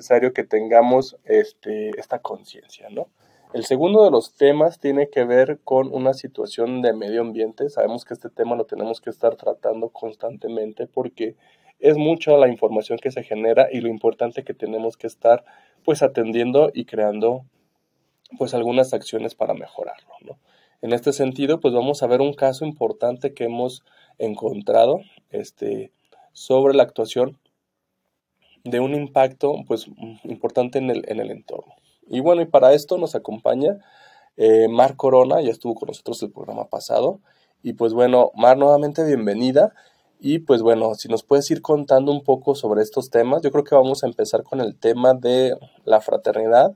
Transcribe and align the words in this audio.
necesario 0.00 0.32
que 0.32 0.44
tengamos 0.44 1.16
este, 1.24 1.90
esta 1.98 2.20
conciencia, 2.20 2.88
¿no? 2.88 3.08
El 3.52 3.64
segundo 3.64 4.04
de 4.04 4.10
los 4.10 4.34
temas 4.34 4.80
tiene 4.80 5.10
que 5.10 5.24
ver 5.24 5.58
con 5.62 5.92
una 5.92 6.14
situación 6.14 6.80
de 6.82 6.94
medio 6.94 7.20
ambiente. 7.20 7.68
Sabemos 7.68 8.04
que 8.04 8.14
este 8.14 8.30
tema 8.30 8.56
lo 8.56 8.64
tenemos 8.64 9.00
que 9.00 9.10
estar 9.10 9.36
tratando 9.36 9.90
constantemente 9.90 10.86
porque 10.86 11.36
es 11.80 11.96
mucha 11.98 12.32
la 12.36 12.48
información 12.48 12.98
que 12.98 13.10
se 13.10 13.24
genera 13.24 13.68
y 13.70 13.80
lo 13.80 13.88
importante 13.88 14.44
que 14.44 14.54
tenemos 14.54 14.96
que 14.96 15.06
estar 15.06 15.44
pues 15.84 16.02
atendiendo 16.02 16.70
y 16.72 16.84
creando 16.86 17.44
pues 18.38 18.54
algunas 18.54 18.94
acciones 18.94 19.34
para 19.34 19.52
mejorarlo, 19.52 20.14
¿no? 20.22 20.38
En 20.80 20.94
este 20.94 21.12
sentido, 21.12 21.60
pues 21.60 21.74
vamos 21.74 22.02
a 22.02 22.06
ver 22.06 22.22
un 22.22 22.32
caso 22.32 22.64
importante 22.64 23.34
que 23.34 23.44
hemos 23.44 23.82
encontrado 24.16 25.00
este, 25.30 25.92
sobre 26.32 26.74
la 26.74 26.84
actuación 26.84 27.38
de 28.64 28.80
un 28.80 28.94
impacto 28.94 29.54
pues 29.66 29.86
importante 30.24 30.78
en 30.78 30.90
el, 30.90 31.04
en 31.08 31.20
el 31.20 31.30
entorno. 31.30 31.74
Y 32.08 32.20
bueno, 32.20 32.42
y 32.42 32.46
para 32.46 32.72
esto 32.72 32.98
nos 32.98 33.14
acompaña 33.14 33.78
eh, 34.36 34.68
Mar 34.68 34.96
Corona, 34.96 35.40
ya 35.40 35.50
estuvo 35.50 35.74
con 35.74 35.88
nosotros 35.88 36.22
el 36.22 36.32
programa 36.32 36.68
pasado. 36.68 37.20
Y 37.62 37.74
pues 37.74 37.92
bueno, 37.92 38.30
Mar, 38.34 38.56
nuevamente 38.56 39.04
bienvenida. 39.04 39.74
Y 40.18 40.40
pues 40.40 40.62
bueno, 40.62 40.94
si 40.94 41.08
nos 41.08 41.22
puedes 41.22 41.50
ir 41.50 41.62
contando 41.62 42.12
un 42.12 42.22
poco 42.22 42.54
sobre 42.54 42.82
estos 42.82 43.10
temas, 43.10 43.42
yo 43.42 43.50
creo 43.50 43.64
que 43.64 43.74
vamos 43.74 44.02
a 44.02 44.06
empezar 44.06 44.42
con 44.42 44.60
el 44.60 44.76
tema 44.76 45.14
de 45.14 45.56
la 45.84 46.00
fraternidad. 46.00 46.74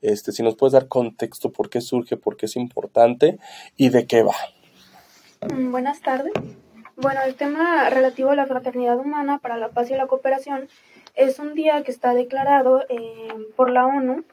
Este, 0.00 0.32
si 0.32 0.42
nos 0.42 0.56
puedes 0.56 0.72
dar 0.72 0.88
contexto 0.88 1.52
por 1.52 1.68
qué 1.68 1.80
surge, 1.80 2.16
por 2.16 2.36
qué 2.36 2.46
es 2.46 2.56
importante 2.56 3.38
y 3.76 3.88
de 3.88 4.06
qué 4.06 4.22
va. 4.22 4.36
Mm, 5.52 5.72
buenas 5.72 6.00
tardes. 6.00 6.32
Bueno, 6.96 7.20
el 7.26 7.34
tema 7.34 7.90
relativo 7.90 8.30
a 8.30 8.36
la 8.36 8.46
fraternidad 8.46 8.98
humana 8.98 9.38
para 9.38 9.58
la 9.58 9.68
paz 9.68 9.90
y 9.90 9.94
la 9.94 10.06
cooperación 10.06 10.68
es 11.16 11.38
un 11.38 11.54
día 11.54 11.82
que 11.82 11.90
está 11.90 12.14
declarado 12.14 12.84
eh, 12.88 13.28
por 13.56 13.70
la 13.70 13.86
ONU 13.86 14.24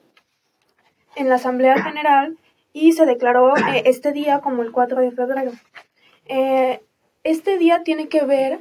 en 1.16 1.30
la 1.30 1.36
Asamblea 1.36 1.82
General 1.82 2.38
y 2.74 2.92
se 2.92 3.06
declaró 3.06 3.56
eh, 3.56 3.84
este 3.86 4.12
día 4.12 4.40
como 4.40 4.62
el 4.62 4.72
4 4.72 5.02
de 5.02 5.12
febrero. 5.12 5.52
Eh, 6.26 6.82
este 7.24 7.58
día 7.58 7.84
tiene 7.84 8.10
que 8.10 8.26
ver 8.26 8.60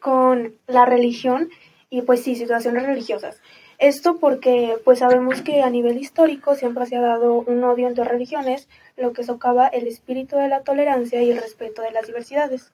con 0.00 0.54
la 0.66 0.86
religión 0.86 1.50
y 1.90 2.02
pues 2.02 2.22
sí, 2.22 2.36
situaciones 2.36 2.84
religiosas. 2.84 3.40
Esto 3.78 4.18
porque 4.18 4.76
pues 4.84 5.00
sabemos 5.00 5.42
que 5.42 5.62
a 5.62 5.70
nivel 5.70 5.98
histórico 5.98 6.54
siempre 6.54 6.86
se 6.86 6.96
ha 6.96 7.00
dado 7.00 7.34
un 7.34 7.62
odio 7.62 7.86
entre 7.86 8.04
religiones, 8.04 8.68
lo 8.96 9.12
que 9.12 9.24
socava 9.24 9.68
el 9.68 9.86
espíritu 9.86 10.36
de 10.36 10.48
la 10.48 10.62
tolerancia 10.62 11.22
y 11.22 11.30
el 11.30 11.40
respeto 11.40 11.82
de 11.82 11.92
las 11.92 12.06
diversidades. 12.06 12.72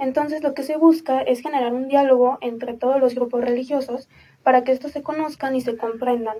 Entonces 0.00 0.42
lo 0.42 0.54
que 0.54 0.62
se 0.62 0.76
busca 0.76 1.20
es 1.20 1.40
generar 1.40 1.72
un 1.72 1.86
diálogo 1.86 2.38
entre 2.40 2.74
todos 2.74 2.98
los 2.98 3.14
grupos 3.14 3.42
religiosos 3.42 4.08
para 4.42 4.64
que 4.64 4.72
estos 4.72 4.92
se 4.92 5.02
conozcan 5.02 5.54
y 5.54 5.60
se 5.60 5.76
comprendan, 5.76 6.38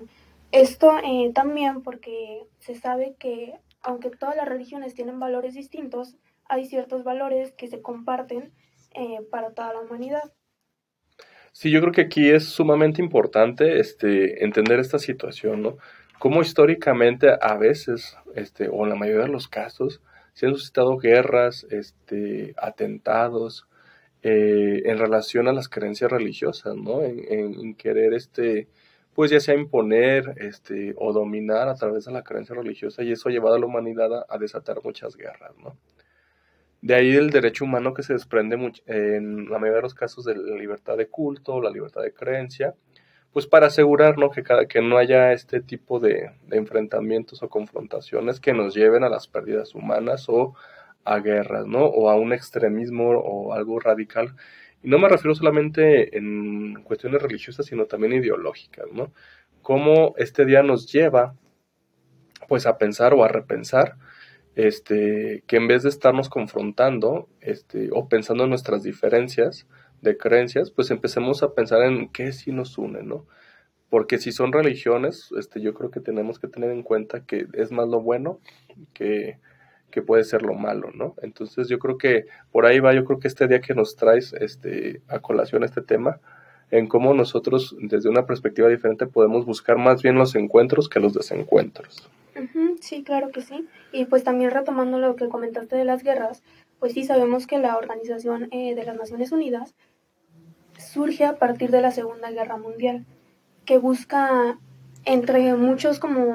esto 0.51 0.97
eh, 1.03 1.31
también 1.33 1.81
porque 1.81 2.43
se 2.59 2.75
sabe 2.75 3.15
que 3.17 3.53
aunque 3.81 4.09
todas 4.09 4.35
las 4.35 4.47
religiones 4.47 4.93
tienen 4.93 5.19
valores 5.19 5.53
distintos, 5.53 6.17
hay 6.45 6.65
ciertos 6.65 7.03
valores 7.03 7.53
que 7.53 7.67
se 7.67 7.81
comparten 7.81 8.51
eh, 8.93 9.19
para 9.31 9.51
toda 9.51 9.73
la 9.73 9.79
humanidad. 9.79 10.33
Sí, 11.53 11.71
yo 11.71 11.79
creo 11.81 11.93
que 11.93 12.01
aquí 12.01 12.29
es 12.29 12.45
sumamente 12.45 13.01
importante 13.01 13.79
este, 13.79 14.43
entender 14.43 14.79
esta 14.79 14.99
situación, 14.99 15.61
¿no? 15.61 15.77
Cómo 16.19 16.41
históricamente 16.41 17.29
a 17.41 17.55
veces, 17.55 18.17
este, 18.35 18.67
o 18.69 18.83
en 18.83 18.89
la 18.89 18.95
mayoría 18.95 19.23
de 19.23 19.31
los 19.31 19.47
casos, 19.47 20.01
se 20.33 20.45
han 20.45 20.53
suscitado 20.53 20.97
guerras, 20.97 21.65
este, 21.69 22.53
atentados, 22.57 23.67
eh, 24.23 24.83
en 24.85 24.99
relación 24.99 25.47
a 25.47 25.53
las 25.53 25.67
creencias 25.67 26.11
religiosas, 26.11 26.75
¿no? 26.75 27.01
En, 27.01 27.73
querer, 27.75 28.13
este, 28.13 28.67
pues 29.15 29.31
ya 29.31 29.39
sea 29.39 29.55
imponer 29.55 30.35
este, 30.37 30.93
o 30.97 31.11
dominar 31.11 31.67
a 31.67 31.75
través 31.75 32.05
de 32.05 32.11
la 32.11 32.23
creencia 32.23 32.55
religiosa 32.55 33.01
y 33.01 33.11
eso 33.11 33.29
ha 33.29 33.31
llevado 33.31 33.55
a 33.55 33.59
la 33.59 33.65
humanidad 33.65 34.25
a, 34.29 34.37
desatar 34.37 34.77
muchas 34.83 35.15
guerras, 35.17 35.53
¿no? 35.57 35.75
De 36.81 36.95
ahí 36.95 37.15
el 37.15 37.31
derecho 37.31 37.65
humano 37.65 37.93
que 37.93 38.03
se 38.03 38.13
desprende 38.13 38.55
en 38.85 39.49
la 39.49 39.57
mayoría 39.57 39.77
de 39.77 39.81
los 39.83 39.95
casos 39.95 40.25
de 40.25 40.35
la 40.35 40.55
libertad 40.55 40.97
de 40.97 41.07
culto, 41.07 41.61
la 41.61 41.69
libertad 41.71 42.01
de 42.01 42.13
creencia, 42.13 42.75
pues 43.33 43.47
para 43.47 43.67
asegurar 43.67 44.17
¿no? 44.17 44.29
que, 44.29 44.43
cada, 44.43 44.65
que 44.65 44.81
no 44.81 44.97
haya 44.97 45.31
este 45.31 45.61
tipo 45.61 45.99
de, 45.99 46.31
de 46.47 46.57
enfrentamientos 46.57 47.41
o 47.43 47.49
confrontaciones 47.49 48.39
que 48.39 48.53
nos 48.53 48.73
lleven 48.73 49.03
a 49.03 49.09
las 49.09 49.27
pérdidas 49.27 49.73
humanas 49.75 50.25
o 50.27 50.55
a 51.03 51.19
guerras, 51.19 51.65
¿no? 51.65 51.85
O 51.85 52.09
a 52.09 52.15
un 52.15 52.31
extremismo 52.31 53.09
o 53.09 53.53
algo 53.53 53.79
radical 53.79 54.35
y 54.83 54.89
no 54.89 54.97
me 54.97 55.09
refiero 55.09 55.35
solamente 55.35 56.17
en 56.17 56.81
cuestiones 56.83 57.21
religiosas, 57.21 57.65
sino 57.65 57.85
también 57.85 58.13
ideológicas, 58.13 58.87
¿no? 58.91 59.13
Cómo 59.61 60.15
este 60.17 60.45
día 60.45 60.63
nos 60.63 60.91
lleva, 60.91 61.35
pues, 62.47 62.65
a 62.65 62.77
pensar 62.77 63.13
o 63.13 63.23
a 63.23 63.27
repensar, 63.27 63.97
este, 64.55 65.43
que 65.47 65.57
en 65.57 65.67
vez 65.67 65.83
de 65.83 65.89
estarnos 65.89 66.29
confrontando, 66.29 67.29
este, 67.41 67.89
o 67.93 68.09
pensando 68.09 68.43
en 68.43 68.49
nuestras 68.49 68.83
diferencias 68.83 69.67
de 70.01 70.17
creencias, 70.17 70.71
pues 70.71 70.91
empecemos 70.91 71.43
a 71.43 71.53
pensar 71.53 71.83
en 71.83 72.09
qué 72.09 72.31
sí 72.31 72.51
nos 72.51 72.77
une, 72.77 73.03
¿no? 73.03 73.25
Porque 73.89 74.17
si 74.17 74.31
son 74.31 74.53
religiones, 74.53 75.29
este, 75.37 75.61
yo 75.61 75.73
creo 75.73 75.91
que 75.91 75.99
tenemos 75.99 76.39
que 76.39 76.47
tener 76.47 76.71
en 76.71 76.83
cuenta 76.83 77.25
que 77.25 77.47
es 77.53 77.71
más 77.71 77.87
lo 77.87 78.01
bueno 78.01 78.39
que 78.93 79.39
que 79.91 80.01
puede 80.01 80.23
ser 80.23 80.41
lo 80.41 80.55
malo, 80.55 80.89
¿no? 80.95 81.13
Entonces 81.21 81.67
yo 81.67 81.77
creo 81.77 81.97
que 81.99 82.25
por 82.51 82.65
ahí 82.65 82.79
va, 82.79 82.95
yo 82.95 83.05
creo 83.05 83.19
que 83.19 83.27
este 83.27 83.47
día 83.47 83.61
que 83.61 83.75
nos 83.75 83.95
traes 83.95 84.33
este, 84.33 85.01
a 85.07 85.19
colación 85.19 85.63
este 85.63 85.81
tema, 85.81 86.19
en 86.71 86.87
cómo 86.87 87.13
nosotros 87.13 87.75
desde 87.79 88.09
una 88.09 88.25
perspectiva 88.25 88.69
diferente 88.69 89.05
podemos 89.05 89.45
buscar 89.45 89.77
más 89.77 90.01
bien 90.01 90.15
los 90.15 90.33
encuentros 90.35 90.87
que 90.87 91.01
los 91.01 91.13
desencuentros. 91.13 92.09
sí, 92.79 93.03
claro 93.03 93.29
que 93.29 93.41
sí. 93.41 93.67
Y 93.91 94.05
pues 94.05 94.23
también 94.23 94.51
retomando 94.51 94.97
lo 94.97 95.17
que 95.17 95.27
comentaste 95.27 95.75
de 95.75 95.85
las 95.85 96.01
guerras, 96.01 96.43
pues 96.79 96.93
sí 96.93 97.03
sabemos 97.03 97.45
que 97.45 97.59
la 97.59 97.77
Organización 97.77 98.47
eh, 98.51 98.73
de 98.73 98.85
las 98.85 98.95
Naciones 98.95 99.33
Unidas 99.33 99.75
surge 100.81 101.25
a 101.25 101.37
partir 101.37 101.71
de 101.71 101.81
la 101.81 101.91
Segunda 101.91 102.31
Guerra 102.31 102.57
Mundial, 102.57 103.05
que 103.65 103.77
busca 103.77 104.59
entre 105.05 105.53
muchos 105.55 105.99
como 105.99 106.25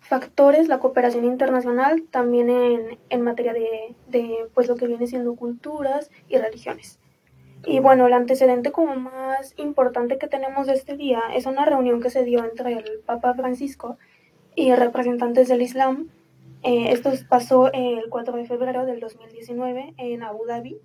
factores 0.00 0.68
la 0.68 0.78
cooperación 0.78 1.24
internacional 1.24 2.04
también 2.10 2.48
en, 2.48 2.98
en 3.10 3.22
materia 3.22 3.52
de, 3.52 3.94
de, 4.08 4.48
pues 4.54 4.68
lo 4.68 4.76
que 4.76 4.86
viene 4.86 5.06
siendo 5.06 5.34
culturas 5.34 6.10
y 6.28 6.38
religiones. 6.38 6.98
Y 7.64 7.80
bueno, 7.80 8.06
el 8.06 8.12
antecedente 8.12 8.70
como 8.70 8.94
más 8.94 9.54
importante 9.56 10.18
que 10.18 10.28
tenemos 10.28 10.68
de 10.68 10.74
este 10.74 10.96
día 10.96 11.20
es 11.34 11.46
una 11.46 11.64
reunión 11.64 12.00
que 12.00 12.10
se 12.10 12.24
dio 12.24 12.44
entre 12.44 12.74
el 12.74 13.00
Papa 13.04 13.34
Francisco 13.34 13.98
y 14.54 14.72
representantes 14.74 15.48
del 15.48 15.62
Islam. 15.62 16.08
Eh, 16.62 16.92
esto 16.92 17.10
pasó 17.28 17.72
el 17.72 18.08
4 18.08 18.36
de 18.36 18.46
febrero 18.46 18.86
del 18.86 19.00
2019 19.00 19.94
en 19.96 20.22
Abu 20.22 20.46
Dhabi 20.46 20.80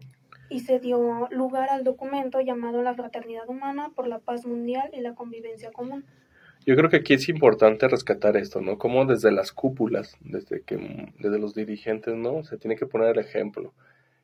y 0.52 0.60
se 0.60 0.80
dio 0.80 1.28
lugar 1.32 1.70
al 1.70 1.84
documento 1.84 2.42
llamado 2.42 2.84
La 2.84 2.94
Fraternidad 2.94 3.48
Humana 3.48 3.92
por 3.96 4.08
la 4.08 4.20
Paz 4.20 4.46
Mundial 4.46 4.90
y 4.94 5.00
la 5.00 5.16
Convivencia 5.16 5.72
Común. 5.72 6.06
Yo 6.66 6.76
creo 6.76 6.90
que 6.90 6.98
aquí 6.98 7.14
es 7.16 7.30
importante 7.30 7.88
rescatar 7.88 8.38
esto, 8.38 8.62
¿no? 8.62 8.78
Como 8.78 9.06
desde 9.06 9.32
las 9.32 9.52
cúpulas, 9.52 10.16
desde 10.20 10.62
que 10.62 11.10
desde 11.18 11.40
los 11.40 11.56
dirigentes, 11.56 12.16
¿no? 12.16 12.44
Se 12.44 12.58
tiene 12.58 12.76
que 12.76 12.86
poner 12.86 13.18
el 13.18 13.20
ejemplo. 13.20 13.74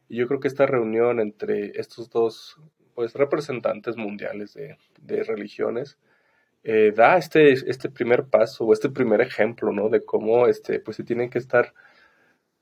Y 0.10 0.18
yo 0.18 0.28
creo 0.28 0.40
que 0.40 0.48
esta 0.48 0.66
reunión 0.66 1.20
entre 1.20 1.80
estos 1.80 2.10
dos, 2.10 2.60
pues, 2.94 3.14
representantes 3.16 3.98
mundiales 3.98 4.54
de, 4.54 4.78
de 5.02 5.24
religiones, 5.24 5.98
eh, 6.64 6.92
da 6.96 7.18
este, 7.18 7.54
este 7.54 7.90
primer 7.90 8.26
paso 8.26 8.72
este 8.74 8.90
primer 8.90 9.22
ejemplo, 9.22 9.72
¿no? 9.72 9.90
De 9.90 10.04
cómo, 10.04 10.48
este, 10.48 10.80
pues, 10.80 10.98
se 10.98 11.04
tienen 11.04 11.30
que 11.30 11.40
estar, 11.40 11.74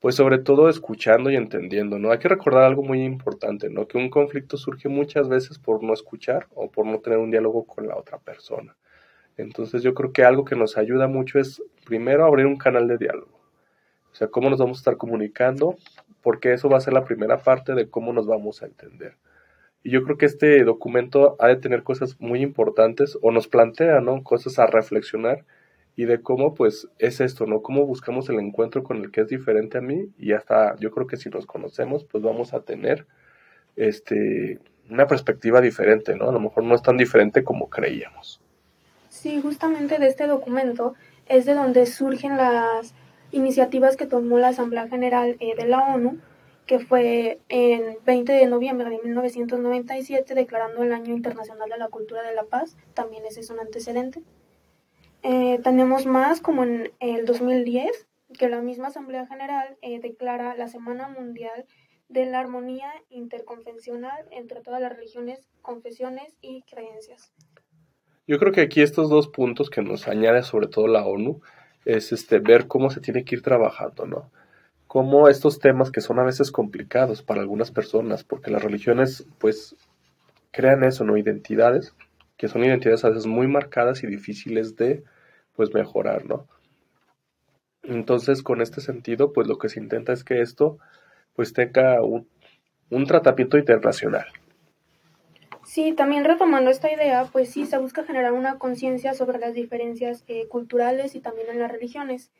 pues, 0.06 0.14
sobre 0.14 0.38
todo 0.38 0.68
escuchando 0.68 1.30
y 1.30 1.34
entendiendo, 1.34 1.98
¿no? 1.98 2.12
Hay 2.12 2.20
que 2.20 2.28
recordar 2.28 2.62
algo 2.62 2.84
muy 2.84 3.02
importante, 3.02 3.70
¿no? 3.70 3.88
Que 3.88 3.98
un 3.98 4.08
conflicto 4.08 4.56
surge 4.56 4.88
muchas 4.88 5.28
veces 5.28 5.58
por 5.58 5.82
no 5.82 5.92
escuchar 5.92 6.46
o 6.54 6.70
por 6.70 6.86
no 6.86 7.00
tener 7.00 7.18
un 7.18 7.32
diálogo 7.32 7.66
con 7.66 7.88
la 7.88 7.96
otra 7.96 8.18
persona. 8.18 8.76
Entonces 9.36 9.82
yo 9.82 9.94
creo 9.94 10.12
que 10.12 10.22
algo 10.22 10.44
que 10.44 10.54
nos 10.54 10.78
ayuda 10.78 11.08
mucho 11.08 11.40
es 11.40 11.60
primero 11.84 12.24
abrir 12.24 12.46
un 12.46 12.56
canal 12.56 12.86
de 12.86 12.98
diálogo. 12.98 13.40
O 14.12 14.14
sea, 14.14 14.28
cómo 14.28 14.48
nos 14.48 14.60
vamos 14.60 14.78
a 14.78 14.82
estar 14.82 14.96
comunicando, 14.96 15.74
porque 16.22 16.52
eso 16.52 16.68
va 16.68 16.76
a 16.76 16.82
ser 16.82 16.92
la 16.92 17.04
primera 17.04 17.38
parte 17.38 17.74
de 17.74 17.90
cómo 17.90 18.12
nos 18.12 18.28
vamos 18.28 18.62
a 18.62 18.66
entender. 18.66 19.16
Y 19.82 19.90
yo 19.90 20.04
creo 20.04 20.18
que 20.18 20.26
este 20.26 20.62
documento 20.62 21.34
ha 21.40 21.48
de 21.48 21.56
tener 21.56 21.82
cosas 21.82 22.20
muy 22.20 22.42
importantes 22.42 23.18
o 23.22 23.32
nos 23.32 23.48
plantea, 23.48 24.00
¿no? 24.00 24.22
Cosas 24.22 24.60
a 24.60 24.68
reflexionar 24.68 25.44
y 25.96 26.04
de 26.04 26.20
cómo 26.20 26.54
pues 26.54 26.88
es 26.98 27.20
esto, 27.20 27.46
¿no? 27.46 27.62
Cómo 27.62 27.86
buscamos 27.86 28.28
el 28.28 28.38
encuentro 28.38 28.84
con 28.84 28.98
el 28.98 29.10
que 29.10 29.22
es 29.22 29.28
diferente 29.28 29.78
a 29.78 29.80
mí 29.80 30.10
y 30.18 30.32
hasta 30.32 30.76
yo 30.76 30.90
creo 30.90 31.06
que 31.06 31.16
si 31.16 31.30
nos 31.30 31.46
conocemos 31.46 32.04
pues 32.04 32.22
vamos 32.22 32.52
a 32.52 32.60
tener 32.60 33.06
este 33.76 34.60
una 34.90 35.06
perspectiva 35.06 35.60
diferente, 35.60 36.14
¿no? 36.14 36.28
A 36.28 36.32
lo 36.32 36.38
mejor 36.38 36.62
no 36.62 36.74
es 36.74 36.82
tan 36.82 36.96
diferente 36.96 37.42
como 37.42 37.68
creíamos. 37.68 38.40
Sí, 39.08 39.40
justamente 39.40 39.98
de 39.98 40.06
este 40.06 40.26
documento 40.26 40.94
es 41.26 41.46
de 41.46 41.54
donde 41.54 41.86
surgen 41.86 42.36
las 42.36 42.94
iniciativas 43.32 43.96
que 43.96 44.06
tomó 44.06 44.38
la 44.38 44.48
Asamblea 44.48 44.88
General 44.88 45.36
eh, 45.40 45.56
de 45.56 45.66
la 45.66 45.80
ONU 45.94 46.18
que 46.66 46.80
fue 46.80 47.40
en 47.48 47.98
20 48.04 48.32
de 48.32 48.46
noviembre 48.46 48.90
de 48.90 48.98
1997, 48.98 50.34
declarando 50.34 50.82
el 50.82 50.92
Año 50.92 51.14
Internacional 51.14 51.70
de 51.70 51.78
la 51.78 51.88
Cultura 51.88 52.22
de 52.24 52.34
la 52.34 52.42
Paz. 52.42 52.76
También 52.92 53.24
ese 53.24 53.40
es 53.40 53.50
un 53.50 53.60
antecedente. 53.60 54.20
Eh, 55.28 55.58
tenemos 55.64 56.06
más 56.06 56.40
como 56.40 56.62
en 56.62 56.92
el 57.00 57.26
2010, 57.26 58.06
que 58.38 58.48
la 58.48 58.60
misma 58.60 58.88
Asamblea 58.88 59.26
General 59.26 59.76
eh, 59.82 59.98
declara 59.98 60.54
la 60.54 60.68
Semana 60.68 61.08
Mundial 61.08 61.64
de 62.08 62.26
la 62.26 62.38
Armonía 62.38 62.92
Interconfesional 63.10 64.24
entre 64.30 64.60
todas 64.60 64.80
las 64.80 64.94
religiones, 64.94 65.44
confesiones 65.62 66.38
y 66.40 66.62
creencias. 66.62 67.32
Yo 68.28 68.38
creo 68.38 68.52
que 68.52 68.60
aquí 68.60 68.82
estos 68.82 69.10
dos 69.10 69.26
puntos 69.26 69.68
que 69.68 69.82
nos 69.82 70.06
añade 70.06 70.44
sobre 70.44 70.68
todo 70.68 70.86
la 70.86 71.04
ONU 71.04 71.40
es 71.84 72.12
este 72.12 72.38
ver 72.38 72.68
cómo 72.68 72.90
se 72.90 73.00
tiene 73.00 73.24
que 73.24 73.34
ir 73.34 73.42
trabajando, 73.42 74.06
¿no? 74.06 74.30
Cómo 74.86 75.28
estos 75.28 75.58
temas 75.58 75.90
que 75.90 76.02
son 76.02 76.20
a 76.20 76.24
veces 76.24 76.52
complicados 76.52 77.24
para 77.24 77.40
algunas 77.40 77.72
personas, 77.72 78.22
porque 78.22 78.52
las 78.52 78.62
religiones 78.62 79.26
pues 79.38 79.74
crean 80.52 80.84
eso, 80.84 81.02
¿no? 81.02 81.16
Identidades, 81.16 81.96
que 82.36 82.46
son 82.46 82.62
identidades 82.62 83.04
a 83.04 83.08
veces 83.08 83.26
muy 83.26 83.48
marcadas 83.48 84.04
y 84.04 84.06
difíciles 84.06 84.76
de 84.76 85.02
pues 85.56 85.72
mejorar, 85.74 86.26
¿no? 86.26 86.46
Entonces, 87.82 88.42
con 88.42 88.60
este 88.60 88.80
sentido, 88.80 89.32
pues 89.32 89.46
lo 89.46 89.58
que 89.58 89.68
se 89.68 89.80
intenta 89.80 90.12
es 90.12 90.24
que 90.24 90.40
esto 90.40 90.78
pues 91.34 91.52
tenga 91.52 92.02
un, 92.02 92.28
un 92.90 93.06
tratamiento 93.06 93.58
internacional, 93.58 94.26
Sí, 95.66 95.92
también 95.92 96.24
retomando 96.24 96.70
esta 96.70 96.92
idea, 96.92 97.28
pues 97.32 97.50
sí, 97.50 97.66
se 97.66 97.76
busca 97.76 98.04
generar 98.04 98.32
una 98.32 98.56
conciencia 98.56 99.14
sobre 99.14 99.40
las 99.40 99.52
diferencias 99.52 100.22
eh, 100.28 100.46
culturales 100.46 101.16
y 101.16 101.20
también 101.20 101.48
en 101.50 101.58
las 101.58 101.72
religiones. 101.72 102.30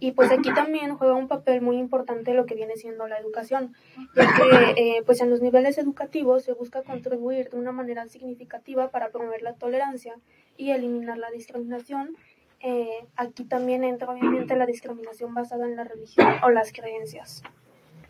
Y 0.00 0.12
pues 0.12 0.30
aquí 0.30 0.52
también 0.52 0.94
juega 0.96 1.14
un 1.14 1.26
papel 1.26 1.62
muy 1.62 1.78
importante 1.78 2.34
lo 2.34 2.44
que 2.44 2.54
viene 2.54 2.76
siendo 2.76 3.08
la 3.08 3.18
educación, 3.18 3.74
ya 4.14 4.26
que 4.26 4.74
eh, 4.76 5.02
pues 5.06 5.22
en 5.22 5.30
los 5.30 5.40
niveles 5.40 5.78
educativos 5.78 6.44
se 6.44 6.52
busca 6.52 6.82
contribuir 6.82 7.48
de 7.48 7.56
una 7.56 7.72
manera 7.72 8.06
significativa 8.06 8.90
para 8.90 9.08
promover 9.08 9.40
la 9.40 9.54
tolerancia 9.54 10.16
y 10.58 10.72
eliminar 10.72 11.16
la 11.16 11.30
discriminación. 11.30 12.16
Eh, 12.60 13.06
aquí 13.16 13.44
también 13.44 13.84
entra 13.84 14.10
obviamente 14.10 14.56
la 14.56 14.66
discriminación 14.66 15.34
basada 15.34 15.66
en 15.66 15.76
la 15.76 15.84
religión 15.84 16.26
o 16.42 16.50
las 16.50 16.72
creencias. 16.72 17.42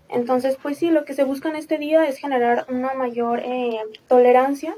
Entonces, 0.09 0.57
pues 0.63 0.79
sí, 0.79 0.91
lo 0.91 1.05
que 1.05 1.15
se 1.15 1.25
busca 1.25 1.49
en 1.49 1.57
este 1.57 1.79
día 1.79 2.07
es 2.07 2.19
generar 2.19 2.67
una 2.69 2.95
mayor 2.95 3.41
eh, 3.41 3.81
tolerancia 4.07 4.77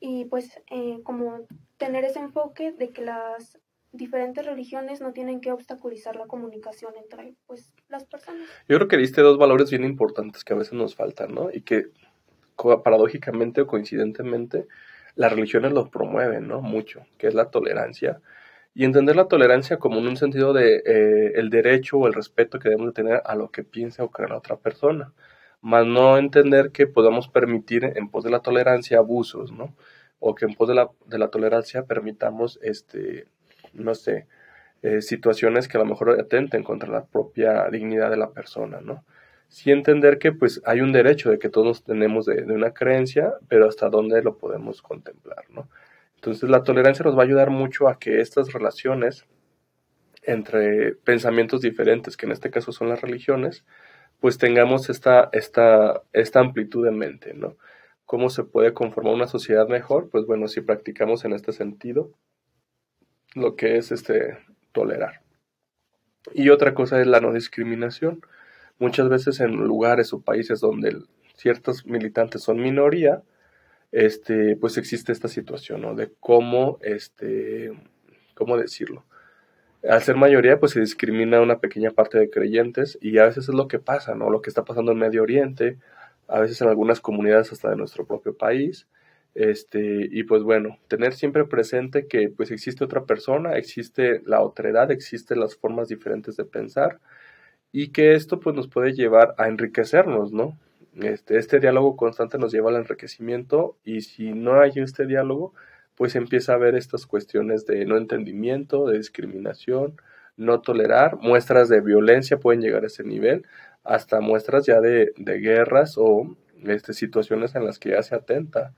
y 0.00 0.26
pues 0.26 0.60
eh, 0.70 1.00
como 1.02 1.40
tener 1.76 2.04
ese 2.04 2.18
enfoque 2.18 2.72
de 2.72 2.90
que 2.90 3.02
las 3.02 3.58
diferentes 3.92 4.44
religiones 4.44 5.00
no 5.00 5.12
tienen 5.12 5.40
que 5.40 5.50
obstaculizar 5.50 6.16
la 6.16 6.26
comunicación 6.26 6.92
entre 7.02 7.34
pues 7.46 7.72
las 7.88 8.04
personas. 8.04 8.48
Yo 8.68 8.76
creo 8.76 8.88
que 8.88 8.96
diste 8.98 9.22
dos 9.22 9.38
valores 9.38 9.70
bien 9.70 9.84
importantes 9.84 10.44
que 10.44 10.52
a 10.52 10.56
veces 10.56 10.74
nos 10.74 10.94
faltan, 10.94 11.34
¿no? 11.34 11.50
Y 11.52 11.62
que 11.62 11.86
paradójicamente 12.84 13.62
o 13.62 13.66
coincidentemente 13.66 14.66
las 15.14 15.32
religiones 15.32 15.72
los 15.72 15.88
promueven, 15.88 16.48
¿no? 16.48 16.60
Mucho, 16.60 17.06
que 17.16 17.28
es 17.28 17.34
la 17.34 17.50
tolerancia 17.50 18.20
y 18.78 18.84
entender 18.84 19.16
la 19.16 19.26
tolerancia 19.26 19.78
como 19.78 19.98
en 19.98 20.06
un 20.06 20.16
sentido 20.16 20.52
de 20.52 20.76
eh, 20.86 21.32
el 21.34 21.50
derecho 21.50 21.98
o 21.98 22.06
el 22.06 22.14
respeto 22.14 22.60
que 22.60 22.68
debemos 22.68 22.94
de 22.94 23.02
tener 23.02 23.22
a 23.24 23.34
lo 23.34 23.50
que 23.50 23.64
piensa 23.64 24.04
o 24.04 24.10
cree 24.12 24.28
la 24.28 24.36
otra 24.36 24.54
persona, 24.54 25.12
más 25.60 25.84
no 25.84 26.16
entender 26.16 26.70
que 26.70 26.86
podamos 26.86 27.26
permitir 27.26 27.82
en 27.96 28.08
pos 28.08 28.22
de 28.22 28.30
la 28.30 28.38
tolerancia 28.38 28.98
abusos, 28.98 29.50
¿no? 29.50 29.74
O 30.20 30.36
que 30.36 30.44
en 30.44 30.54
pos 30.54 30.68
de 30.68 30.76
la, 30.76 30.90
de 31.06 31.18
la 31.18 31.26
tolerancia 31.26 31.86
permitamos, 31.86 32.60
este, 32.62 33.26
no 33.72 33.96
sé, 33.96 34.28
eh, 34.82 35.02
situaciones 35.02 35.66
que 35.66 35.76
a 35.76 35.80
lo 35.80 35.86
mejor 35.86 36.10
atenten 36.10 36.62
contra 36.62 36.88
la 36.88 37.04
propia 37.04 37.68
dignidad 37.70 38.10
de 38.10 38.16
la 38.16 38.30
persona, 38.30 38.80
¿no? 38.80 39.04
Sí 39.48 39.72
entender 39.72 40.18
que 40.20 40.30
pues 40.30 40.62
hay 40.64 40.82
un 40.82 40.92
derecho 40.92 41.32
de 41.32 41.40
que 41.40 41.48
todos 41.48 41.82
tenemos 41.82 42.26
de, 42.26 42.42
de 42.42 42.54
una 42.54 42.74
creencia, 42.74 43.34
pero 43.48 43.66
hasta 43.66 43.88
dónde 43.90 44.22
lo 44.22 44.38
podemos 44.38 44.82
contemplar, 44.82 45.46
¿no? 45.50 45.68
Entonces 46.18 46.50
la 46.50 46.64
tolerancia 46.64 47.04
nos 47.04 47.16
va 47.16 47.22
a 47.22 47.26
ayudar 47.26 47.50
mucho 47.50 47.88
a 47.88 48.00
que 48.00 48.20
estas 48.20 48.52
relaciones 48.52 49.24
entre 50.24 50.94
pensamientos 50.96 51.60
diferentes, 51.60 52.16
que 52.16 52.26
en 52.26 52.32
este 52.32 52.50
caso 52.50 52.72
son 52.72 52.88
las 52.88 53.00
religiones, 53.00 53.64
pues 54.18 54.36
tengamos 54.36 54.90
esta, 54.90 55.28
esta, 55.32 56.02
esta 56.12 56.40
amplitud 56.40 56.84
de 56.84 56.90
mente, 56.90 57.34
¿no? 57.34 57.56
¿Cómo 58.04 58.30
se 58.30 58.42
puede 58.42 58.74
conformar 58.74 59.14
una 59.14 59.28
sociedad 59.28 59.68
mejor? 59.68 60.10
Pues 60.10 60.26
bueno, 60.26 60.48
si 60.48 60.60
practicamos 60.60 61.24
en 61.24 61.34
este 61.34 61.52
sentido 61.52 62.10
lo 63.34 63.54
que 63.54 63.76
es 63.76 63.92
este 63.92 64.38
tolerar. 64.72 65.22
Y 66.34 66.48
otra 66.48 66.74
cosa 66.74 67.00
es 67.00 67.06
la 67.06 67.20
no 67.20 67.32
discriminación. 67.32 68.22
Muchas 68.80 69.08
veces 69.08 69.38
en 69.38 69.52
lugares 69.54 70.12
o 70.12 70.22
países 70.22 70.60
donde 70.60 70.98
ciertos 71.36 71.86
militantes 71.86 72.42
son 72.42 72.60
minoría, 72.60 73.22
este, 73.92 74.56
pues 74.56 74.76
existe 74.78 75.12
esta 75.12 75.28
situación, 75.28 75.82
¿no? 75.82 75.94
De 75.94 76.12
cómo, 76.20 76.78
este, 76.82 77.72
¿cómo 78.34 78.56
decirlo? 78.56 79.04
Al 79.88 80.02
ser 80.02 80.16
mayoría, 80.16 80.58
pues 80.58 80.72
se 80.72 80.80
discrimina 80.80 81.40
una 81.40 81.60
pequeña 81.60 81.92
parte 81.92 82.18
de 82.18 82.30
creyentes 82.30 82.98
y 83.00 83.18
a 83.18 83.24
veces 83.24 83.48
es 83.48 83.54
lo 83.54 83.68
que 83.68 83.78
pasa, 83.78 84.14
¿no? 84.14 84.30
Lo 84.30 84.42
que 84.42 84.50
está 84.50 84.64
pasando 84.64 84.92
en 84.92 84.98
Medio 84.98 85.22
Oriente, 85.22 85.78
a 86.26 86.40
veces 86.40 86.60
en 86.60 86.68
algunas 86.68 87.00
comunidades 87.00 87.52
hasta 87.52 87.70
de 87.70 87.76
nuestro 87.76 88.06
propio 88.06 88.36
país. 88.36 88.86
Este, 89.34 90.08
y 90.10 90.24
pues 90.24 90.42
bueno, 90.42 90.78
tener 90.88 91.14
siempre 91.14 91.44
presente 91.44 92.08
que 92.08 92.28
pues 92.28 92.50
existe 92.50 92.84
otra 92.84 93.04
persona, 93.04 93.56
existe 93.56 94.20
la 94.26 94.40
otredad, 94.42 94.90
existen 94.90 95.40
las 95.40 95.56
formas 95.56 95.88
diferentes 95.88 96.36
de 96.36 96.44
pensar 96.44 96.98
y 97.72 97.88
que 97.88 98.14
esto 98.14 98.40
pues 98.40 98.56
nos 98.56 98.68
puede 98.68 98.92
llevar 98.94 99.34
a 99.38 99.48
enriquecernos, 99.48 100.32
¿no? 100.32 100.58
Este, 101.00 101.38
este 101.38 101.60
diálogo 101.60 101.96
constante 101.96 102.38
nos 102.38 102.52
lleva 102.52 102.70
al 102.70 102.76
enriquecimiento 102.76 103.76
y 103.84 104.00
si 104.00 104.32
no 104.32 104.60
hay 104.60 104.72
este 104.76 105.06
diálogo, 105.06 105.54
pues 105.94 106.16
empieza 106.16 106.52
a 106.52 106.56
haber 106.56 106.74
estas 106.74 107.06
cuestiones 107.06 107.66
de 107.66 107.84
no 107.84 107.96
entendimiento, 107.96 108.86
de 108.86 108.98
discriminación, 108.98 109.96
no 110.36 110.60
tolerar, 110.60 111.16
muestras 111.20 111.68
de 111.68 111.80
violencia 111.80 112.38
pueden 112.38 112.60
llegar 112.60 112.84
a 112.84 112.86
ese 112.86 113.04
nivel, 113.04 113.46
hasta 113.84 114.20
muestras 114.20 114.66
ya 114.66 114.80
de, 114.80 115.12
de 115.16 115.40
guerras 115.40 115.94
o 115.96 116.36
este, 116.64 116.92
situaciones 116.92 117.54
en 117.54 117.64
las 117.64 117.78
que 117.78 117.90
ya 117.90 118.02
se 118.02 118.14
atenta 118.14 118.74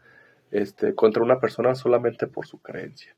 este, 0.51 0.95
contra 0.95 1.23
una 1.23 1.41
persona 1.41 1.75
solamente 1.75 2.27
por 2.27 2.47
su 2.47 2.61
creencia. 2.61 3.15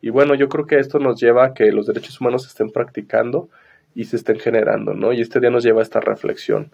Y 0.00 0.10
bueno, 0.10 0.34
yo 0.34 0.48
creo 0.48 0.66
que 0.66 0.78
esto 0.78 0.98
nos 0.98 1.20
lleva 1.20 1.46
a 1.46 1.54
que 1.54 1.72
los 1.72 1.86
derechos 1.86 2.20
humanos 2.20 2.42
se 2.42 2.48
estén 2.48 2.70
practicando 2.70 3.48
y 3.94 4.04
se 4.04 4.16
estén 4.16 4.38
generando, 4.38 4.92
¿no? 4.94 5.12
Y 5.12 5.22
este 5.22 5.40
día 5.40 5.50
nos 5.50 5.64
lleva 5.64 5.80
a 5.80 5.82
esta 5.82 6.00
reflexión. 6.00 6.70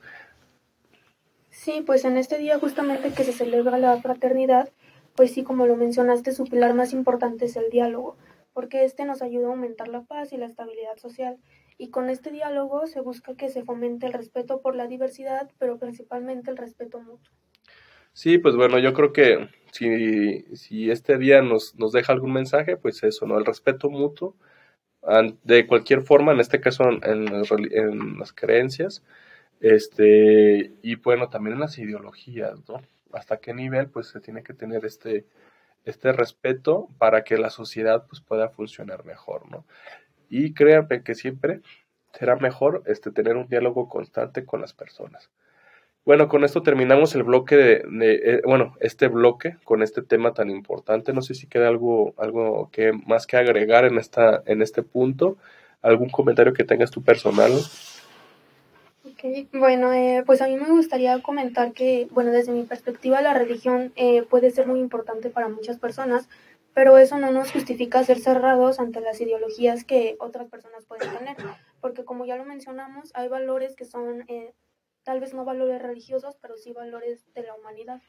Sí, 1.63 1.81
pues 1.87 2.05
en 2.05 2.17
este 2.17 2.39
día 2.39 2.59
justamente 2.59 3.13
que 3.13 3.23
se 3.23 3.33
celebra 3.33 3.79
la 3.79 3.97
fraternidad, 3.99 4.71
pues 5.15 5.31
sí, 5.31 5.45
como 5.45 5.65
lo 5.69 5.77
mencionaste, 5.77 6.33
su 6.33 6.43
pilar 6.43 6.75
más 6.75 6.93
importante 6.93 7.45
es 7.45 7.55
el 7.55 7.71
diálogo, 7.71 8.17
porque 8.53 8.83
este 8.83 9.05
nos 9.05 9.23
ayuda 9.23 9.47
a 9.47 9.51
aumentar 9.51 9.87
la 9.87 10.03
paz 10.03 10.33
y 10.33 10.39
la 10.39 10.47
estabilidad 10.47 10.97
social. 10.97 11.37
Y 11.79 11.91
con 11.91 12.11
este 12.11 12.33
diálogo 12.33 12.89
se 12.89 13.01
busca 13.01 13.37
que 13.37 13.49
se 13.49 13.63
fomente 13.63 14.07
el 14.07 14.13
respeto 14.13 14.61
por 14.61 14.75
la 14.75 14.89
diversidad, 14.89 15.53
pero 15.61 15.79
principalmente 15.79 16.51
el 16.51 16.57
respeto 16.57 16.99
mutuo. 16.99 17.33
Sí, 18.13 18.39
pues 18.39 18.57
bueno, 18.57 18.81
yo 18.81 18.93
creo 18.93 19.13
que 19.13 19.49
si, 19.71 20.43
si 20.57 20.91
este 20.91 21.17
día 21.17 21.43
nos, 21.43 21.77
nos 21.77 21.93
deja 21.93 22.13
algún 22.13 22.33
mensaje, 22.33 22.77
pues 22.77 23.05
eso, 23.05 23.25
¿no? 23.29 23.39
El 23.39 23.45
respeto 23.45 23.89
mutuo, 23.89 24.35
de 25.45 25.67
cualquier 25.69 26.03
forma, 26.03 26.33
en 26.33 26.41
este 26.41 26.61
caso 26.61 26.91
en, 26.91 27.01
en 27.05 28.19
las 28.19 28.33
creencias, 28.33 29.05
este, 29.63 30.73
y 30.83 30.97
bueno, 30.97 31.29
también 31.29 31.55
en 31.55 31.61
las 31.61 31.79
ideologías, 31.79 32.69
¿no? 32.69 32.83
Hasta 33.13 33.37
qué 33.37 33.55
nivel 33.55 33.89
pues 33.89 34.09
se 34.09 34.21
tiene 34.21 34.43
que 34.43 34.55
tener 34.55 34.85
este, 34.85 35.25
este 35.85 36.13
respeto 36.13 36.89
para 36.99 37.23
que 37.23 37.39
la 37.39 37.49
sociedad 37.49 38.05
pues 38.09 38.21
pueda 38.21 38.49
funcionar 38.49 39.05
mejor, 39.05 39.49
¿no? 39.49 39.65
Y 40.29 40.53
créanme 40.53 41.05
que 41.05 41.15
siempre 41.15 41.61
será 42.13 42.35
mejor 42.37 42.83
este, 42.87 43.13
tener 43.13 43.37
un 43.37 43.47
diálogo 43.47 43.89
constante 43.89 44.45
con 44.45 44.61
las 44.61 44.73
personas. 44.73 45.31
Bueno, 46.05 46.27
con 46.29 46.43
esto 46.43 46.63
terminamos 46.63 47.15
el 47.15 47.23
bloque 47.23 47.57
de, 47.57 47.85
eh, 48.01 48.43
bueno, 48.45 48.75
este 48.81 49.07
bloque 49.07 49.59
con 49.63 49.83
este 49.83 50.03
tema 50.03 50.35
tan 50.35 50.51
importante. 50.51 51.13
No 51.13 51.23
sé 51.23 51.35
si 51.35 51.47
queda 51.47 51.69
algo, 51.69 52.15
algo 52.19 52.69
que 52.73 52.93
más 53.07 53.29
que 53.29 53.37
agregar 53.37 53.85
en 53.85 53.99
esta, 53.99 54.43
en 54.47 54.61
este 54.63 54.83
punto. 54.83 55.37
¿Algún 55.83 56.11
comentario 56.11 56.53
que 56.53 56.65
tengas 56.65 56.91
tu 56.91 57.03
personal? 57.03 57.53
Bueno, 59.53 59.93
eh, 59.93 60.25
pues 60.27 60.43
a 60.43 60.49
mí 60.49 60.57
me 60.57 60.69
gustaría 60.69 61.21
comentar 61.23 61.73
que, 61.73 62.09
bueno, 62.11 62.33
desde 62.33 62.51
mi 62.51 62.65
perspectiva 62.65 63.23
la 63.23 63.35
religión 63.35 63.93
eh, 63.95 64.23
puede 64.23 64.51
ser 64.51 64.67
muy 64.67 64.81
importante 64.81 65.31
para 65.31 65.49
muchas 65.49 65.79
personas, 65.79 66.29
pero 66.75 66.99
eso 66.99 67.19
no 67.19 67.31
nos 67.31 67.53
justifica 67.53 68.03
ser 68.03 68.19
cerrados 68.19 68.81
ante 68.81 69.01
las 69.01 69.21
ideologías 69.21 69.85
que 69.85 70.17
otras 70.19 70.49
personas 70.49 70.85
pueden 70.87 71.09
tener, 71.17 71.37
porque 71.81 72.05
como 72.05 72.25
ya 72.25 72.37
lo 72.37 72.45
mencionamos, 72.45 73.13
hay 73.15 73.29
valores 73.29 73.77
que 73.77 73.85
son 73.85 74.25
eh, 74.27 74.55
tal 75.05 75.21
vez 75.21 75.35
no 75.35 75.45
valores 75.45 75.81
religiosos, 75.81 76.37
pero 76.41 76.57
sí 76.57 76.73
valores 76.73 77.25
de 77.35 77.43
la 77.45 77.55
humanidad. 77.55 78.01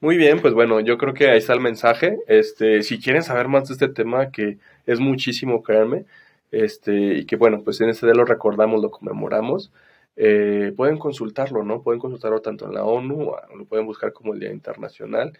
Muy 0.00 0.16
bien, 0.16 0.40
pues 0.40 0.54
bueno, 0.54 0.80
yo 0.80 0.96
creo 0.96 1.12
que 1.12 1.28
ahí 1.28 1.36
está 1.36 1.52
el 1.52 1.60
mensaje. 1.60 2.18
Este, 2.26 2.82
si 2.82 2.98
quieren 2.98 3.22
saber 3.22 3.48
más 3.48 3.68
de 3.68 3.74
este 3.74 3.88
tema, 3.88 4.30
que 4.30 4.56
es 4.86 4.98
muchísimo, 4.98 5.62
créanme, 5.62 6.06
este, 6.50 7.18
y 7.18 7.26
que 7.26 7.36
bueno, 7.36 7.62
pues 7.64 7.80
en 7.80 7.88
este 7.90 8.06
día 8.06 8.14
lo 8.14 8.24
recordamos, 8.24 8.82
lo 8.82 8.90
conmemoramos. 8.90 9.72
eh, 10.16 10.72
pueden 10.76 10.98
consultarlo, 10.98 11.62
¿no? 11.64 11.82
Pueden 11.82 12.00
consultarlo 12.00 12.40
tanto 12.42 12.66
en 12.66 12.74
la 12.74 12.84
ONU, 12.84 13.32
lo 13.56 13.64
pueden 13.66 13.86
buscar 13.86 14.12
como 14.12 14.34
el 14.34 14.40
Día 14.40 14.52
Internacional, 14.52 15.32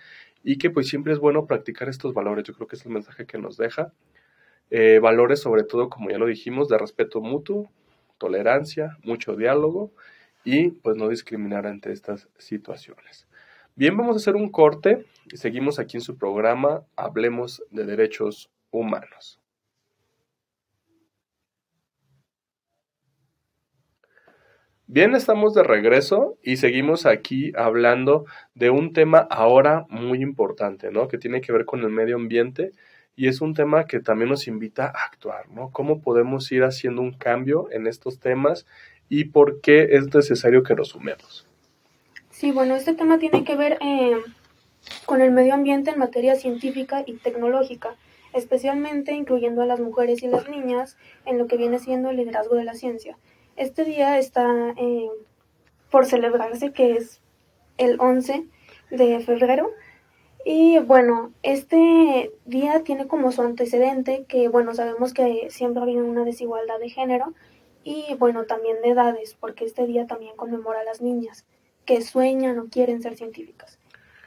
y 0.43 0.57
que 0.59 0.71
pues 0.71 0.89
siempre 0.89 1.13
es 1.13 1.19
bueno 1.19 1.47
practicar 1.47 1.89
estos 1.89 2.15
valores. 2.15 2.45
Yo 2.45 2.55
creo 2.55 2.67
que 2.67 2.77
es 2.77 2.87
el 2.87 2.93
mensaje 2.93 3.27
que 3.27 3.39
nos 3.39 3.57
deja. 3.57 3.93
Eh, 4.71 5.01
valores 5.01 5.41
sobre 5.41 5.65
todo, 5.65 5.89
como 5.91 6.11
ya 6.11 6.19
lo 6.19 6.27
dijimos, 6.27 6.69
de 6.69 6.79
respeto 6.79 7.21
mutuo, 7.21 7.71
tolerancia, 8.19 8.97
mucho 9.05 9.37
diálogo 9.37 9.93
y 10.45 10.71
pues 10.71 10.97
no 10.97 11.09
discriminar 11.09 11.67
ante 11.67 11.93
estas 11.93 12.29
situaciones. 12.39 13.27
Bien, 13.75 13.97
vamos 13.97 14.17
a 14.17 14.19
hacer 14.19 14.37
un 14.37 14.51
corte 14.51 15.05
y 15.33 15.37
seguimos 15.39 15.79
aquí 15.79 15.97
en 15.97 16.03
su 16.03 16.17
programa 16.17 16.85
Hablemos 16.97 17.63
de 17.71 17.85
Derechos 17.85 18.51
Humanos. 18.71 19.40
Bien, 24.93 25.15
estamos 25.15 25.55
de 25.55 25.63
regreso 25.63 26.37
y 26.43 26.57
seguimos 26.57 27.07
aquí 27.07 27.53
hablando 27.57 28.25
de 28.57 28.71
un 28.71 28.93
tema 28.93 29.21
ahora 29.31 29.87
muy 29.89 30.21
importante, 30.21 30.91
¿no? 30.91 31.07
Que 31.07 31.17
tiene 31.17 31.41
que 31.41 31.53
ver 31.53 31.65
con 31.65 31.83
el 31.83 31.91
medio 31.91 32.17
ambiente 32.17 32.73
y 33.15 33.29
es 33.29 33.41
un 33.41 33.55
tema 33.55 33.85
que 33.85 34.01
también 34.01 34.31
nos 34.31 34.49
invita 34.49 34.87
a 34.87 35.05
actuar, 35.07 35.49
¿no? 35.49 35.71
¿Cómo 35.71 36.01
podemos 36.01 36.51
ir 36.51 36.65
haciendo 36.65 37.03
un 37.03 37.13
cambio 37.13 37.69
en 37.71 37.87
estos 37.87 38.19
temas 38.19 38.67
y 39.09 39.27
por 39.27 39.61
qué 39.61 39.91
es 39.93 40.13
necesario 40.13 40.65
que 40.65 40.75
nos 40.75 40.89
sumemos? 40.89 41.47
Sí, 42.31 42.51
bueno, 42.51 42.75
este 42.75 42.93
tema 42.93 43.21
tiene 43.21 43.45
que 43.45 43.55
ver 43.55 43.79
eh, 43.81 44.17
con 45.07 45.21
el 45.21 45.31
medio 45.31 45.55
ambiente 45.55 45.93
en 45.93 46.01
materia 46.01 46.35
científica 46.35 47.05
y 47.07 47.13
tecnológica, 47.13 47.95
especialmente 48.33 49.13
incluyendo 49.13 49.63
a 49.63 49.67
las 49.67 49.79
mujeres 49.79 50.25
y 50.25 50.27
las 50.27 50.49
niñas 50.49 50.99
en 51.27 51.39
lo 51.39 51.47
que 51.47 51.57
viene 51.57 51.79
siendo 51.79 52.11
el 52.11 52.17
liderazgo 52.17 52.57
de 52.57 52.65
la 52.65 52.75
ciencia. 52.75 53.17
Este 53.61 53.85
día 53.85 54.17
está 54.17 54.73
eh, 54.79 55.11
por 55.91 56.07
celebrarse, 56.07 56.73
que 56.73 56.93
es 56.93 57.21
el 57.77 58.01
11 58.01 58.47
de 58.91 59.21
febrero. 59.21 59.71
Y 60.47 60.79
bueno, 60.79 61.35
este 61.43 62.33
día 62.47 62.83
tiene 62.85 63.07
como 63.07 63.33
su 63.33 63.43
antecedente 63.43 64.25
que, 64.27 64.49
bueno, 64.49 64.73
sabemos 64.73 65.13
que 65.13 65.49
siempre 65.51 65.83
habido 65.83 66.07
una 66.07 66.25
desigualdad 66.25 66.79
de 66.79 66.89
género 66.89 67.35
y, 67.85 68.15
bueno, 68.15 68.47
también 68.47 68.81
de 68.81 68.93
edades, 68.93 69.37
porque 69.39 69.67
este 69.67 69.85
día 69.85 70.07
también 70.07 70.37
conmemora 70.37 70.81
a 70.81 70.85
las 70.85 71.03
niñas 71.03 71.45
que 71.85 72.01
sueñan 72.01 72.59
o 72.61 72.69
quieren 72.69 73.03
ser 73.03 73.15
científicas. 73.19 73.79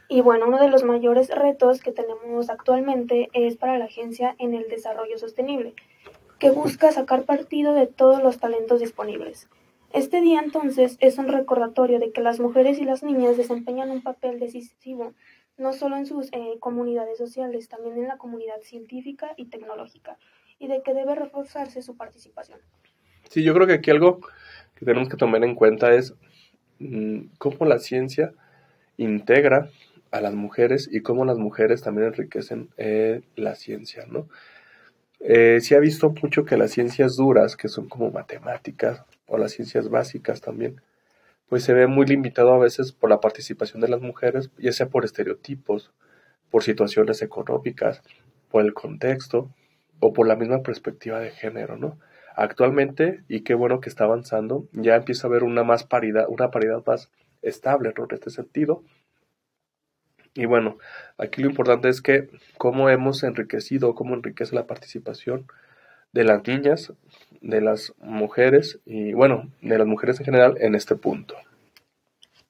Y 0.10 0.22
bueno, 0.22 0.46
uno 0.46 0.60
de 0.60 0.70
los 0.70 0.84
mayores 0.84 1.30
retos 1.30 1.82
que 1.82 1.92
tenemos 1.92 2.52
actualmente 2.52 3.30
es 3.34 3.58
para 3.58 3.80
la 3.80 3.86
agencia 3.86 4.36
en 4.38 4.54
el 4.54 4.68
desarrollo 4.70 5.18
sostenible, 5.18 5.74
que 6.44 6.52
busca 6.52 6.92
sacar 6.92 7.24
partido 7.24 7.74
de 7.74 7.88
todos 7.88 8.22
los 8.22 8.38
talentos 8.38 8.82
disponibles. 8.82 9.48
Este 9.94 10.20
día 10.20 10.42
entonces 10.44 10.98
es 11.00 11.18
un 11.18 11.30
recordatorio 11.30 12.00
de 12.00 12.12
que 12.12 12.20
las 12.20 12.42
mujeres 12.42 12.80
y 12.80 12.84
las 12.84 13.02
niñas 13.02 13.38
desempeñan 13.38 13.92
un 13.92 14.04
papel 14.04 14.42
decisivo 14.42 15.14
no 15.58 15.72
solo 15.72 15.96
en 15.96 16.06
sus 16.06 16.28
eh, 16.34 16.58
comunidades 16.60 17.18
sociales, 17.18 17.70
también 17.70 17.98
en 17.98 18.10
la 18.10 18.18
comunidad 18.18 18.60
científica 18.62 19.32
y 19.38 19.46
tecnológica, 19.46 20.18
y 20.60 20.68
de 20.68 20.82
que 20.84 20.94
debe 20.94 21.16
reforzarse 21.16 21.82
su 21.82 21.96
participación. 21.96 22.60
Sí, 23.30 23.42
yo 23.42 23.54
creo 23.54 23.66
que 23.66 23.76
aquí 23.76 23.90
algo 23.90 24.20
que 24.76 24.86
tenemos 24.86 25.08
que 25.08 25.16
tomar 25.16 25.46
en 25.46 25.56
cuenta 25.56 25.94
es 25.94 26.14
mm, 26.80 27.28
cómo 27.38 27.66
la 27.66 27.80
ciencia 27.80 28.34
integra 28.98 29.70
a 30.12 30.20
las 30.20 30.34
mujeres 30.34 30.90
y 30.92 31.00
cómo 31.00 31.24
las 31.24 31.38
mujeres 31.38 31.84
también 31.84 32.08
enriquecen 32.08 32.68
eh, 32.76 33.22
la 33.38 33.56
ciencia, 33.56 34.06
¿no? 34.10 34.28
Eh, 35.26 35.60
se 35.62 35.76
ha 35.78 35.80
visto 35.80 36.14
mucho 36.22 36.44
que 36.44 36.58
las 36.58 36.72
ciencias 36.72 37.16
duras, 37.16 37.56
que 37.56 37.70
son 37.70 37.88
como 37.88 38.12
matemáticas, 38.12 39.06
o 39.26 39.38
las 39.38 39.54
ciencias 39.54 39.90
básicas 39.90 40.42
también, 40.42 40.82
pues 41.48 41.64
se 41.64 41.74
ve 41.74 41.88
muy 41.88 42.06
limitado 42.06 42.54
a 42.54 42.60
veces 42.60 42.92
por 42.92 43.10
la 43.10 43.22
participación 43.22 43.82
de 43.82 43.88
las 43.88 44.02
mujeres, 44.02 44.52
ya 44.58 44.74
sea 44.74 44.90
por 44.90 45.06
estereotipos, 45.06 45.92
por 46.52 46.64
situaciones 46.64 47.22
económicas, 47.22 48.02
por 48.52 48.66
el 48.66 48.74
contexto 48.74 49.50
o 50.00 50.12
por 50.12 50.28
la 50.28 50.36
misma 50.36 50.62
perspectiva 50.62 51.20
de 51.20 51.32
género, 51.32 51.78
¿no? 51.78 51.98
Actualmente, 52.36 53.24
y 53.30 53.42
qué 53.42 53.54
bueno 53.54 53.80
que 53.80 53.90
está 53.90 54.04
avanzando, 54.04 54.68
ya 54.74 54.96
empieza 54.96 55.28
a 55.28 55.30
haber 55.30 55.44
una 55.44 55.64
más 55.64 55.86
paridad, 55.86 56.26
una 56.28 56.52
paridad 56.52 56.84
más 56.86 57.10
estable 57.42 57.94
en 57.96 58.06
este 58.12 58.30
sentido, 58.30 58.84
y 60.36 60.46
bueno, 60.46 60.78
aquí 61.18 61.42
lo 61.42 61.50
importante 61.50 61.90
es 61.90 62.02
que 62.02 62.30
cómo 62.58 62.90
hemos 62.90 63.24
enriquecido, 63.24 63.94
cómo 63.96 64.16
enriquece 64.16 64.56
la 64.56 64.68
participación 64.68 65.46
de 66.12 66.24
las 66.24 66.48
niñas, 66.48 66.94
de 67.42 67.62
las 67.62 67.94
mujeres 68.00 68.80
y 68.86 69.14
bueno, 69.14 69.50
de 69.62 69.78
las 69.78 69.88
mujeres 69.88 70.20
en 70.20 70.26
general 70.26 70.58
en 70.60 70.76
este 70.76 70.96
punto. 70.96 71.36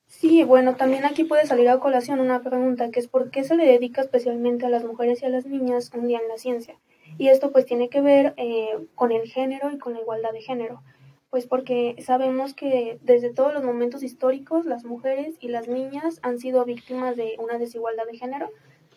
Sí, 0.07 0.43
bueno, 0.43 0.75
también 0.75 1.03
aquí 1.03 1.25
puede 1.25 1.45
salir 1.45 1.67
a 1.67 1.79
colación 1.79 2.21
una 2.21 2.41
pregunta 2.41 2.91
que 2.91 2.99
es 3.01 3.07
¿por 3.07 3.29
qué 3.29 3.43
se 3.43 3.57
le 3.57 3.65
dedica 3.65 4.01
especialmente 4.01 4.65
a 4.65 4.69
las 4.69 4.85
mujeres 4.85 5.21
y 5.21 5.25
a 5.25 5.29
las 5.29 5.45
niñas 5.45 5.91
un 5.93 6.07
día 6.07 6.19
en 6.19 6.29
la 6.29 6.37
ciencia? 6.37 6.75
Y 7.17 7.27
esto 7.27 7.51
pues 7.51 7.65
tiene 7.65 7.89
que 7.89 8.01
ver 8.01 8.33
eh, 8.37 8.77
con 8.95 9.11
el 9.11 9.29
género 9.29 9.71
y 9.71 9.77
con 9.77 9.93
la 9.93 9.99
igualdad 9.99 10.31
de 10.31 10.41
género 10.41 10.81
pues 11.33 11.47
porque 11.47 11.95
sabemos 12.05 12.53
que 12.53 12.99
desde 13.01 13.33
todos 13.33 13.55
los 13.55 13.63
momentos 13.63 14.03
históricos 14.03 14.67
las 14.67 14.85
mujeres 14.85 15.33
y 15.39 15.47
las 15.47 15.67
niñas 15.67 16.19
han 16.21 16.37
sido 16.37 16.63
víctimas 16.63 17.15
de 17.15 17.37
una 17.39 17.57
desigualdad 17.57 18.05
de 18.05 18.19
género 18.19 18.49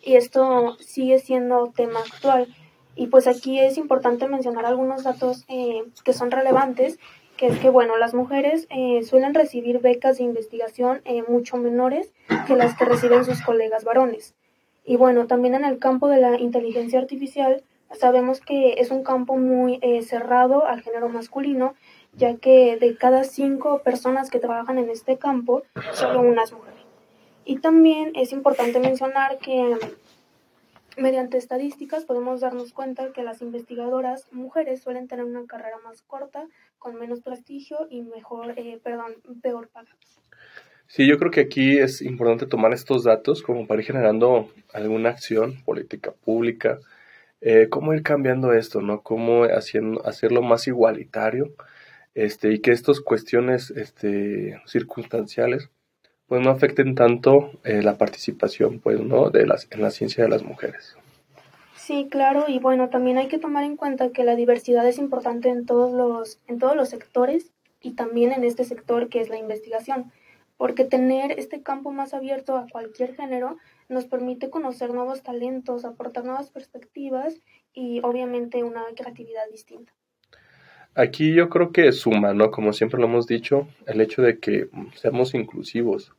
y 0.03 0.17
esto 0.17 0.77
sigue 0.79 1.17
siendo 1.17 1.73
tema 1.75 1.99
actual. 1.99 2.47
Y 2.95 3.07
pues 3.07 3.25
aquí 3.25 3.59
es 3.59 3.79
importante 3.79 4.27
mencionar 4.27 4.67
algunos 4.67 5.03
datos 5.03 5.45
eh, 5.47 5.81
que 6.03 6.13
son 6.13 6.29
relevantes, 6.29 6.99
que 7.37 7.47
es 7.47 7.57
que, 7.57 7.71
bueno, 7.71 7.97
las 7.97 8.13
mujeres 8.13 8.67
eh, 8.69 9.01
suelen 9.01 9.33
recibir 9.33 9.79
becas 9.79 10.19
de 10.19 10.25
investigación 10.25 11.01
eh, 11.05 11.23
mucho 11.27 11.57
menores 11.57 12.13
que 12.45 12.55
las 12.55 12.77
que 12.77 12.85
reciben 12.85 13.25
sus 13.25 13.41
colegas 13.41 13.83
varones. 13.83 14.35
Y 14.85 14.95
bueno, 14.95 15.25
también 15.25 15.55
en 15.55 15.65
el 15.65 15.79
campo 15.79 16.07
de 16.07 16.21
la 16.21 16.39
inteligencia 16.39 16.99
artificial 16.99 17.63
sabemos 17.93 18.41
que 18.41 18.73
es 18.73 18.91
un 18.91 19.01
campo 19.01 19.37
muy 19.37 19.79
cerrado 20.03 20.67
al 20.67 20.81
género 20.81 21.09
masculino 21.09 21.73
ya 22.17 22.35
que 22.37 22.77
de 22.77 22.97
cada 22.97 23.23
cinco 23.23 23.81
personas 23.83 24.29
que 24.29 24.39
trabajan 24.39 24.79
en 24.79 24.89
este 24.89 25.17
campo, 25.17 25.63
solo 25.93 26.21
una 26.21 26.43
es 26.43 26.51
mujer. 26.51 26.73
Y 27.45 27.59
también 27.59 28.11
es 28.15 28.33
importante 28.33 28.79
mencionar 28.79 29.37
que 29.37 29.77
mediante 30.97 31.37
estadísticas 31.37 32.05
podemos 32.05 32.41
darnos 32.41 32.73
cuenta 32.73 33.13
que 33.13 33.23
las 33.23 33.41
investigadoras 33.41 34.27
mujeres 34.31 34.81
suelen 34.81 35.07
tener 35.07 35.25
una 35.25 35.45
carrera 35.45 35.77
más 35.85 36.01
corta, 36.01 36.47
con 36.79 36.95
menos 36.95 37.21
prestigio 37.21 37.87
y 37.89 38.01
mejor, 38.01 38.53
eh, 38.57 38.79
perdón, 38.83 39.13
peor 39.41 39.69
pagadas. 39.69 40.19
Sí, 40.87 41.07
yo 41.07 41.17
creo 41.19 41.31
que 41.31 41.41
aquí 41.41 41.77
es 41.77 42.01
importante 42.01 42.47
tomar 42.47 42.73
estos 42.73 43.03
datos 43.03 43.43
como 43.43 43.67
para 43.67 43.81
ir 43.81 43.87
generando 43.87 44.49
alguna 44.73 45.09
acción 45.09 45.61
política 45.65 46.13
pública, 46.13 46.79
eh, 47.41 47.67
cómo 47.69 47.93
ir 47.93 48.01
cambiando 48.01 48.53
esto, 48.53 48.81
¿no? 48.81 49.01
Cómo 49.01 49.43
haciendo, 49.43 50.03
hacerlo 50.05 50.41
más 50.41 50.67
igualitario 50.67 51.53
este, 52.17 52.51
y 52.51 52.61
que 52.61 52.71
estas 52.71 52.99
cuestiones 52.99 53.69
este, 53.69 54.59
circunstanciales 54.65 55.69
pues 56.25 56.41
no 56.41 56.49
afecten 56.49 56.95
tanto 56.95 57.51
eh, 57.63 57.83
la 57.83 57.99
participación 57.99 58.79
pues 58.79 58.99
no 58.99 59.29
de 59.29 59.45
las 59.45 59.67
en 59.69 59.83
la 59.83 59.91
ciencia 59.91 60.23
de 60.23 60.29
las 60.31 60.41
mujeres. 60.41 60.97
Sí 61.75 62.07
claro 62.09 62.45
y 62.47 62.57
bueno 62.57 62.89
también 62.89 63.19
hay 63.19 63.27
que 63.27 63.37
tomar 63.37 63.65
en 63.65 63.77
cuenta 63.77 64.09
que 64.09 64.23
la 64.23 64.35
diversidad 64.35 64.87
es 64.87 64.97
importante 64.97 65.49
en 65.49 65.67
todos 65.67 65.93
los 65.93 66.39
en 66.47 66.57
todos 66.57 66.75
los 66.75 66.89
sectores 66.89 67.51
y 67.83 67.91
también 67.91 68.31
en 68.31 68.43
este 68.43 68.63
sector 68.63 69.09
que 69.09 69.21
es 69.21 69.29
la 69.29 69.37
investigación 69.37 70.11
porque 70.57 70.85
tener 70.85 71.39
este 71.39 71.61
campo 71.61 71.91
más 71.91 72.15
abierto 72.15 72.57
a 72.57 72.65
cualquier 72.67 73.13
género 73.15 73.57
nos 73.89 74.05
permite 74.05 74.49
conocer 74.49 74.91
nuevos 74.91 75.21
talentos 75.21 75.85
aportar 75.85 76.25
nuevas 76.25 76.49
perspectivas 76.49 77.35
y 77.73 78.01
obviamente 78.01 78.63
una 78.63 78.83
creatividad 78.95 79.43
distinta 79.51 79.93
Aquí 80.97 81.35
yo 81.35 81.47
creo 81.47 81.71
que 81.71 81.91
suma, 81.91 82.33
¿no? 82.33 82.49
Como 82.49 82.73
siempre 82.73 82.99
lo 82.99 83.05
hemos 83.05 83.27
dicho, 83.27 83.67
el 83.85 84.01
hecho 84.01 84.23
de 84.23 84.39
que 84.39 84.67
seamos 84.95 85.35
inclusivos 85.35 86.11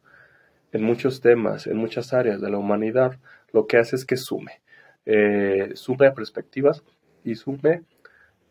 en 0.70 0.84
muchos 0.84 1.20
temas, 1.20 1.66
en 1.66 1.76
muchas 1.76 2.14
áreas 2.14 2.40
de 2.40 2.48
la 2.48 2.58
humanidad, 2.58 3.18
lo 3.52 3.66
que 3.66 3.76
hace 3.76 3.96
es 3.96 4.04
que 4.04 4.16
sume. 4.16 4.62
Eh, 5.04 5.72
sume 5.74 6.12
perspectivas 6.12 6.84
y 7.24 7.34
sume 7.34 7.82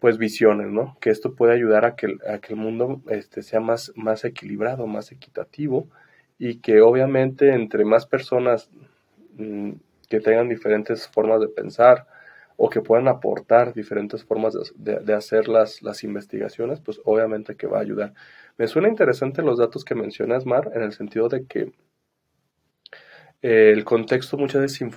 pues 0.02 0.18
visiones, 0.18 0.68
¿no? 0.68 0.98
Que 1.00 1.12
esto 1.12 1.34
puede 1.34 1.54
ayudar 1.54 1.86
a 1.86 1.96
que, 1.96 2.08
el 2.08 2.56
mundo 2.58 3.02
este, 3.10 3.42
sea 3.42 3.62
más, 3.62 3.94
más 3.96 4.26
equilibrado, 4.26 4.86
más 4.86 5.14
equitativo 5.14 5.88
y 6.38 6.60
que 6.60 6.82
obviamente 6.82 7.54
entre 7.54 7.86
más 7.86 8.06
personas 8.06 8.70
mm, 9.38 9.72
que 10.10 10.20
tengan 10.20 10.50
diferentes 10.50 11.08
formas 11.08 11.40
de 11.40 11.48
pensar, 11.48 12.06
o 12.58 12.70
que 12.70 12.82
puedan 12.82 13.08
aportar 13.08 13.74
diferentes 13.74 14.24
formas 14.24 14.56
de, 14.76 15.14
hacer 15.14 15.48
las, 15.48 15.84
las, 15.84 16.04
investigaciones, 16.04 16.82
pues 16.82 17.00
obviamente 17.06 17.56
que 17.56 17.68
va 17.68 17.78
a 17.78 17.82
ayudar. 17.82 18.14
Me 18.58 18.68
suena 18.68 18.90
interesante 18.90 19.44
los 19.44 19.60
datos 19.60 19.86
que 19.86 19.96
mencionas, 19.96 20.46
Mar, 20.46 20.72
en 20.74 20.82
el 20.82 20.92
sentido 20.92 21.30
de 21.30 21.46
que 21.46 21.72
eh, 23.44 23.72
el 23.72 23.84
contexto 23.84 24.38
muchas 24.38 24.62
veces 24.62 24.90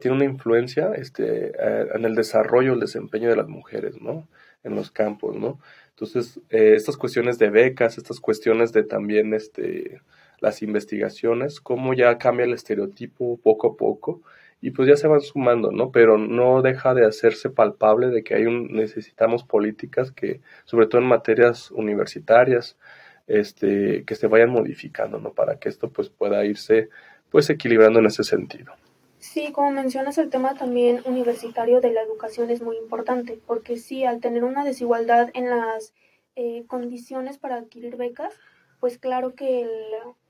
tiene 0.00 0.16
una 0.16 0.24
influencia 0.24 0.92
este, 0.94 1.48
eh, 1.48 1.88
en 1.94 2.04
el 2.06 2.14
desarrollo, 2.14 2.72
el 2.72 2.80
desempeño 2.80 3.28
de 3.28 3.36
las 3.36 3.48
mujeres, 3.48 4.00
¿no? 4.00 4.26
En 4.64 4.74
los 4.74 4.90
campos, 4.90 5.36
¿no? 5.36 5.60
Entonces, 5.90 6.40
eh, 6.48 6.74
estas 6.74 6.96
cuestiones 6.96 7.38
de 7.38 7.50
becas, 7.50 7.98
estas 7.98 8.20
cuestiones 8.20 8.72
de 8.72 8.84
también 8.84 9.34
este, 9.34 10.00
las 10.40 10.62
investigaciones, 10.62 11.60
cómo 11.60 11.92
ya 11.92 12.16
cambia 12.16 12.46
el 12.46 12.54
estereotipo 12.54 13.38
poco 13.42 13.68
a 13.68 13.76
poco 13.76 14.22
y 14.62 14.70
pues 14.70 14.88
ya 14.88 14.96
se 14.96 15.08
van 15.08 15.20
sumando, 15.20 15.72
¿no? 15.72 15.90
Pero 15.90 16.16
no 16.16 16.62
deja 16.62 16.94
de 16.94 17.04
hacerse 17.04 17.50
palpable 17.50 18.06
de 18.06 18.22
que 18.22 18.36
hay 18.36 18.46
un, 18.46 18.68
necesitamos 18.68 19.42
políticas 19.42 20.12
que, 20.12 20.40
sobre 20.64 20.86
todo 20.86 21.02
en 21.02 21.08
materias 21.08 21.72
universitarias, 21.72 22.78
este, 23.26 24.04
que 24.04 24.14
se 24.14 24.28
vayan 24.28 24.50
modificando, 24.50 25.18
¿no? 25.18 25.32
Para 25.32 25.58
que 25.58 25.68
esto 25.68 25.90
pues 25.90 26.10
pueda 26.10 26.44
irse 26.44 26.90
pues 27.28 27.50
equilibrando 27.50 27.98
en 27.98 28.06
ese 28.06 28.22
sentido. 28.22 28.72
Sí, 29.18 29.50
como 29.50 29.72
mencionas, 29.72 30.16
el 30.18 30.30
tema 30.30 30.54
también 30.54 31.00
universitario 31.06 31.80
de 31.80 31.92
la 31.92 32.02
educación 32.02 32.50
es 32.50 32.62
muy 32.62 32.76
importante, 32.76 33.40
porque 33.44 33.76
sí, 33.76 34.04
al 34.04 34.20
tener 34.20 34.44
una 34.44 34.64
desigualdad 34.64 35.30
en 35.34 35.50
las 35.50 35.92
eh, 36.36 36.64
condiciones 36.68 37.36
para 37.36 37.56
adquirir 37.56 37.96
becas, 37.96 38.32
pues 38.78 38.98
claro 38.98 39.34
que 39.34 39.62
el, 39.62 39.70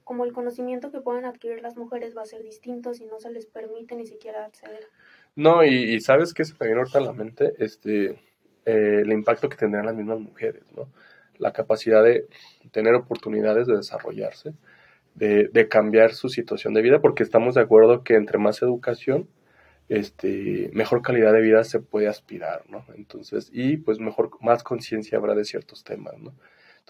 como 0.04 0.25
el 0.25 0.32
conocimiento 0.32 0.90
que 0.90 1.00
puedan 1.00 1.25
adquirir 1.25 1.62
las 1.62 1.76
mujeres 1.76 2.16
va 2.16 2.23
a 2.23 2.26
ser 2.26 2.42
distinto 2.42 2.94
si 2.94 3.06
no 3.06 3.18
se 3.21 3.30
les 3.30 3.47
permite 3.47 3.94
ni 3.97 4.06
siquiera 4.06 4.44
acceder. 4.44 4.87
No, 5.35 5.64
y, 5.64 6.00
sabes 6.00 6.35
que 6.35 6.44
se 6.44 6.54
me 6.61 6.66
viene 6.66 6.80
ahorita 6.80 6.99
a 6.99 7.02
la 7.02 7.12
mente 7.12 7.54
este, 7.59 8.11
eh, 8.66 9.00
el 9.02 9.12
impacto 9.12 9.49
que 9.49 9.56
tendrán 9.56 9.87
las 9.87 9.94
mismas 9.94 10.21
mujeres, 10.21 10.64
¿no? 10.76 10.88
La 11.38 11.52
capacidad 11.52 12.04
de 12.04 12.26
tener 12.71 12.94
oportunidades 12.94 13.66
de 13.66 13.76
desarrollarse, 13.76 14.52
de, 15.14 15.49
de 15.49 15.68
cambiar 15.68 16.12
su 16.12 16.28
situación 16.28 16.75
de 16.75 16.82
vida, 16.82 17.00
porque 17.00 17.23
estamos 17.23 17.54
de 17.54 17.62
acuerdo 17.62 18.04
que 18.04 18.14
entre 18.14 18.38
más 18.38 18.62
educación, 18.62 19.28
este, 19.88 20.71
mejor 20.73 21.02
calidad 21.02 21.32
de 21.32 21.42
vida 21.42 21.64
se 21.64 21.80
puede 21.80 22.09
aspirar, 22.09 22.62
¿no? 22.68 22.85
Entonces, 22.94 23.50
y 23.52 23.76
pues 23.76 23.99
mejor, 23.99 24.30
más 24.40 24.62
conciencia 24.62 25.18
habrá 25.18 25.35
de 25.35 25.44
ciertos 25.44 25.85
temas, 25.85 26.18
¿no? 26.18 26.32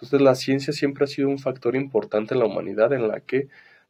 Entonces 0.03 0.21
la 0.21 0.35
ciencia 0.35 0.73
siempre 0.73 1.05
ha 1.05 1.07
sido 1.07 1.29
un 1.29 1.39
factor 1.39 1.77
importante 1.77 2.35
en 2.35 2.41
la 2.41 2.47
humanidad 2.47 2.93
en 2.93 3.07
la 3.07 3.21
que 3.21 3.47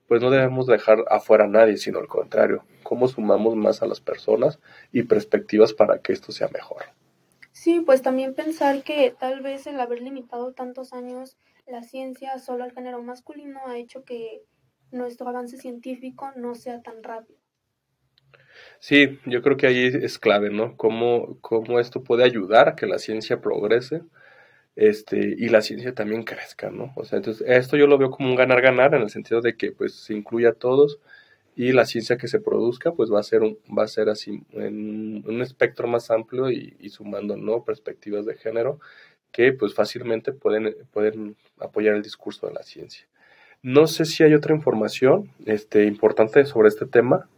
pues 0.07 0.21
no 0.21 0.29
debemos 0.29 0.67
dejar 0.67 1.07
afuera 1.09 1.45
a 1.45 1.49
nadie, 1.49 1.79
sino 1.79 2.01
al 2.01 2.07
contrario, 2.07 2.67
cómo 2.83 3.09
sumamos 3.09 3.57
más 3.57 3.81
a 3.83 3.87
las 3.87 4.03
personas 4.03 4.59
y 4.93 5.05
perspectivas 5.05 5.73
para 5.73 6.03
que 6.03 6.13
esto 6.13 6.31
sea 6.31 6.49
mejor. 6.49 6.83
Sí, 7.53 7.81
pues 7.81 8.03
también 8.03 8.35
pensar 8.35 8.83
que 8.83 9.15
tal 9.19 9.41
vez 9.41 9.67
el 9.67 9.81
haber 9.81 10.03
limitado 10.03 10.53
tantos 10.53 10.93
años 10.93 11.39
la 11.67 11.83
ciencia 11.83 12.39
solo 12.39 12.65
al 12.65 12.73
género 12.73 13.03
masculino 13.03 13.61
ha 13.67 13.79
hecho 13.79 14.05
que 14.05 14.43
nuestro 14.91 15.29
avance 15.29 15.57
científico 15.57 16.31
no 16.37 16.55
sea 16.55 16.83
tan 16.83 17.03
rápido. 17.03 17.39
Sí, 18.81 19.19
yo 19.25 19.41
creo 19.41 19.57
que 19.57 19.67
ahí 19.67 19.87
es 19.87 20.19
clave, 20.19 20.51
¿no? 20.51 20.77
Cómo, 20.77 21.39
cómo 21.41 21.81
esto 21.81 22.05
puede 22.05 22.25
ayudar 22.25 22.69
a 22.69 22.77
que 22.77 22.87
la 22.87 22.99
ciencia 22.99 23.41
progrese 23.41 24.03
este, 24.77 25.19
y 25.39 25.49
la 25.49 25.63
ciencia 25.63 25.95
también 25.95 26.25
crezca, 26.25 26.71
¿no? 26.71 26.93
O 26.97 27.05
sea, 27.05 27.19
entonces 27.19 27.47
esto 27.49 27.77
yo 27.77 27.87
lo 27.87 27.99
veo 27.99 28.11
como 28.11 28.31
un 28.31 28.37
ganar-ganar 28.37 28.95
en 28.95 29.03
el 29.03 29.11
sentido 29.11 29.41
de 29.41 29.57
que 29.57 29.73
pues 29.73 29.95
se 29.95 30.15
incluya 30.15 30.51
a 30.51 30.55
todos 30.55 30.99
y 31.55 31.73
la 31.73 31.85
ciencia 31.85 32.17
que 32.17 32.29
se 32.29 32.41
produzca 32.41 32.93
pues 32.93 33.13
va 33.13 33.21
a 33.21 33.25
ser 33.25 33.43
un, 33.43 33.59
va 33.77 33.85
a 33.85 33.89
ser 33.89 34.09
así 34.09 34.43
en 34.53 35.23
un 35.27 35.43
espectro 35.43 35.87
más 35.87 36.11
amplio 36.11 36.51
y, 36.51 36.89
sumando 36.89 37.37
no 37.37 37.65
perspectivas 37.65 38.25
de 38.25 38.37
género 38.37 38.81
que 39.31 39.53
pues 39.53 39.75
fácilmente 39.75 40.33
pueden, 40.33 40.75
pueden 40.93 41.37
apoyar 41.59 41.95
el 41.95 42.03
discurso 42.03 42.47
de 42.47 42.55
la 42.55 42.63
ciencia. 42.63 43.07
No 43.63 43.87
sé 43.87 44.05
si 44.07 44.25
hay 44.25 44.35
otra 44.35 44.55
información 44.55 45.31
este, 45.47 45.85
importante 45.85 46.45
sobre 46.47 46.69
este 46.69 46.87
tema. 46.87 47.29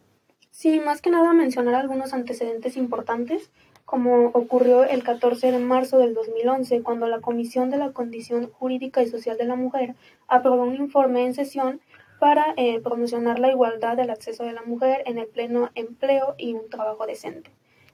Sí, 0.51 0.81
más 0.81 1.03
que 1.03 1.11
nada 1.11 1.33
mencionar 1.33 1.75
algunos 1.75 2.15
antecedentes 2.15 2.77
importantes 2.77 3.51
como 3.95 4.31
ocurrió 4.31 4.83
el 4.83 5.05
14 5.05 5.53
de 5.53 5.59
marzo 5.61 5.99
del 5.99 6.15
2011, 6.15 6.83
cuando 6.83 7.07
la 7.07 7.21
Comisión 7.21 7.71
de 7.71 7.77
la 7.77 7.93
Condición 7.93 8.51
Jurídica 8.51 9.05
y 9.05 9.07
Social 9.07 9.37
de 9.39 9.45
la 9.45 9.55
Mujer 9.55 9.95
aprobó 10.27 10.65
un 10.65 10.75
informe 10.75 11.25
en 11.25 11.33
sesión 11.33 11.81
para 12.19 12.55
eh, 12.57 12.81
promocionar 12.81 13.39
la 13.39 13.53
igualdad 13.53 13.97
del 13.97 14.11
acceso 14.11 14.43
de 14.43 14.53
la 14.53 14.63
mujer 14.63 15.05
en 15.07 15.19
el 15.19 15.29
pleno 15.29 15.71
empleo 15.77 16.35
y 16.39 16.55
un 16.55 16.69
trabajo 16.69 17.07
decente. 17.07 17.53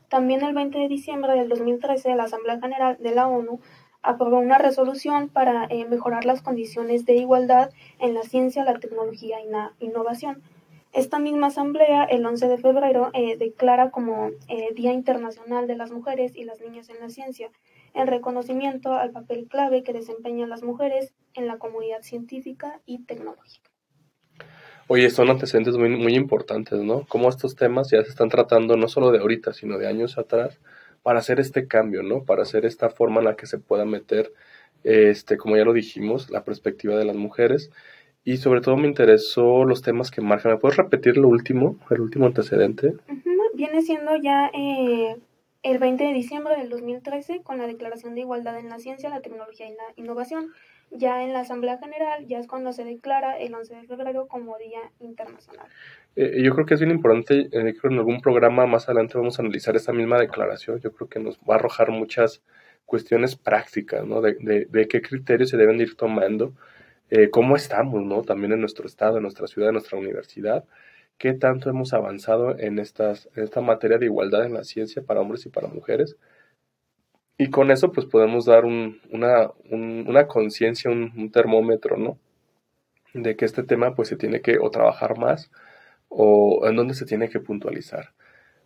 También 0.09 0.43
el 0.43 0.55
20 0.55 0.79
de 0.79 0.89
diciembre 0.89 1.35
del 1.35 1.51
2013, 1.51 2.15
la 2.15 2.25
Asamblea 2.25 2.59
General 2.59 2.97
de 2.99 3.15
la 3.15 3.29
ONU 3.29 3.61
aprobó 4.01 4.39
una 4.39 4.57
resolución 4.57 5.29
para 5.29 5.67
eh, 5.69 5.85
mejorar 5.85 6.25
las 6.25 6.41
condiciones 6.41 7.05
de 7.05 7.17
igualdad 7.17 7.73
en 7.99 8.15
la 8.15 8.23
ciencia, 8.23 8.65
la 8.65 8.79
tecnología 8.79 9.43
y 9.43 9.51
la 9.51 9.75
innovación, 9.81 10.43
esta 10.93 11.19
misma 11.21 11.49
asamblea, 11.49 12.05
el 12.05 12.27
11 12.27 12.49
de 12.49 12.59
febrero, 12.59 13.11
eh, 13.15 13.37
declara 13.37 13.91
como 13.91 14.31
eh, 14.49 14.75
Día 14.75 14.93
Internacional 14.93 15.67
de 15.67 15.77
las 15.77 15.93
Mujeres 15.93 16.35
y 16.35 16.45
las 16.45 16.61
Niñas 16.61 16.89
en 16.89 16.99
la 17.01 17.09
Ciencia, 17.09 17.51
en 17.95 18.07
reconocimiento 18.09 18.93
al 18.93 19.11
papel 19.11 19.47
clave 19.49 19.83
que 19.83 19.93
desempeñan 19.93 20.49
las 20.49 20.63
mujeres 20.63 21.15
en 21.35 21.47
la 21.47 21.59
comunidad 21.59 22.03
científica 22.03 22.81
y 22.87 23.05
tecnológica. 23.05 23.71
Oye, 24.89 25.11
son 25.11 25.31
antecedentes 25.31 25.77
muy, 25.77 25.91
muy 25.91 26.17
importantes, 26.17 26.81
¿no? 26.81 27.07
Cómo 27.07 27.29
estos 27.29 27.55
temas 27.55 27.91
ya 27.91 28.03
se 28.03 28.11
están 28.11 28.29
tratando 28.29 28.77
no 28.77 28.89
solo 28.89 29.13
de 29.13 29.21
ahorita, 29.21 29.53
sino 29.53 29.79
de 29.79 29.87
años 29.87 30.19
atrás, 30.19 30.59
para 31.03 31.21
hacer 31.21 31.39
este 31.39 31.69
cambio, 31.69 32.03
¿no? 32.03 32.25
Para 32.25 32.43
hacer 32.43 32.67
esta 32.67 32.91
forma 32.91 33.21
en 33.21 33.27
la 33.27 33.37
que 33.37 33.47
se 33.47 33.59
pueda 33.59 33.85
meter, 33.85 34.33
este, 34.83 35.37
como 35.37 35.57
ya 35.57 35.65
lo 35.65 35.73
dijimos, 35.73 36.31
la 36.31 36.43
perspectiva 36.43 36.97
de 36.97 37.05
las 37.05 37.15
mujeres 37.15 37.71
y 38.25 38.37
sobre 38.37 38.61
todo 38.61 38.77
me 38.77 38.89
interesó 38.89 39.65
los 39.65 39.83
temas 39.83 40.11
que 40.11 40.21
marcan. 40.21 40.53
¿Me 40.53 40.59
puedes 40.59 40.77
repetir 40.77 41.17
lo 41.17 41.29
último, 41.29 41.79
el 41.91 42.01
último 42.01 42.27
antecedente? 42.27 42.95
Viene 43.55 43.83
siendo 43.83 44.17
ya 44.17 44.51
eh, 44.55 45.17
el 45.63 45.79
20 45.79 46.05
de 46.05 46.13
diciembre 46.13 46.57
del 46.57 46.69
2013 46.69 47.43
con 47.43 47.59
la 47.59 47.67
Declaración 47.67 48.15
de 48.15 48.23
Igualdad 48.23 48.59
en 48.59 48.69
la 48.69 48.79
Ciencia, 48.79 49.11
la 49.11 49.21
Tecnología 49.21 49.69
y 49.69 49.73
la 49.73 49.85
Innovación. 49.97 50.49
Ya 50.93 51.23
en 51.23 51.33
la 51.33 51.41
Asamblea 51.41 51.79
General 51.79 52.27
ya 52.27 52.41
es 52.41 52.49
cuando 52.49 52.73
se 52.73 52.85
declara 52.85 53.39
el 53.39 53.55
11 53.55 53.77
de 53.77 53.83
febrero 53.85 54.27
como 54.27 54.59
Día 54.59 54.81
Internacional. 54.99 55.67
Eh, 56.17 56.43
yo 56.43 56.53
creo 56.53 56.67
que 56.67 56.75
es 56.75 56.81
bien 56.81 56.91
importante, 56.91 57.43
eh, 57.43 57.49
creo 57.51 57.81
que 57.81 57.89
en 57.89 57.99
algún 57.99 58.21
programa 58.21 58.67
más 58.67 58.89
adelante 58.89 59.17
vamos 59.17 59.39
a 59.39 59.43
analizar 59.43 59.77
esta 59.77 59.93
misma 59.93 60.19
declaración. 60.19 60.81
Yo 60.81 60.93
creo 60.93 61.09
que 61.09 61.21
nos 61.21 61.39
va 61.39 61.55
a 61.55 61.59
arrojar 61.59 61.91
muchas 61.91 62.43
cuestiones 62.87 63.37
prácticas, 63.37 64.05
¿no? 64.05 64.21
De, 64.21 64.35
de, 64.41 64.65
de 64.65 64.89
qué 64.89 65.01
criterios 65.01 65.51
se 65.51 65.57
deben 65.57 65.81
ir 65.81 65.97
tomando 65.97 66.55
eh, 67.11 67.31
cómo 67.31 67.57
estamos, 67.57 68.05
¿no? 68.05 68.23
También 68.23 68.53
en 68.53 68.61
nuestro 68.61 68.87
estado, 68.87 69.17
en 69.17 69.23
nuestra 69.25 69.47
ciudad, 69.49 69.71
en 69.71 69.75
nuestra 69.75 69.99
universidad, 69.99 70.65
qué 71.19 71.35
tanto 71.35 71.69
hemos 71.69 71.93
avanzado 71.93 72.59
en, 72.59 72.79
esta 72.79 73.15
materia 73.61 73.99
de 73.99 74.07
igualdad 74.07 74.47
en 74.47 74.55
la 74.55 74.65
ciencia 74.65 75.03
para 75.03 75.21
hombres 75.21 75.45
y 75.47 75.51
para 75.51 75.69
mujeres. 75.69 76.17
Y 77.37 77.51
con 77.51 77.71
eso, 77.71 77.91
pues 77.93 78.07
podemos 78.07 78.45
dar 78.47 78.65
una, 78.65 80.27
conciencia, 80.29 80.91
un, 80.91 81.31
termómetro, 81.33 81.97
¿no? 81.97 82.19
De 83.15 83.37
que 83.37 83.45
este 83.45 83.65
tema, 83.65 83.95
pues 83.95 84.09
se 84.09 84.17
tiene 84.17 84.41
que 84.41 84.59
o 84.59 84.71
trabajar 84.71 85.19
más 85.19 85.51
o 86.09 86.67
en 86.69 86.77
dónde 86.77 86.95
se 86.95 87.07
tiene 87.07 87.29
que 87.29 87.41
puntualizar. 87.41 88.13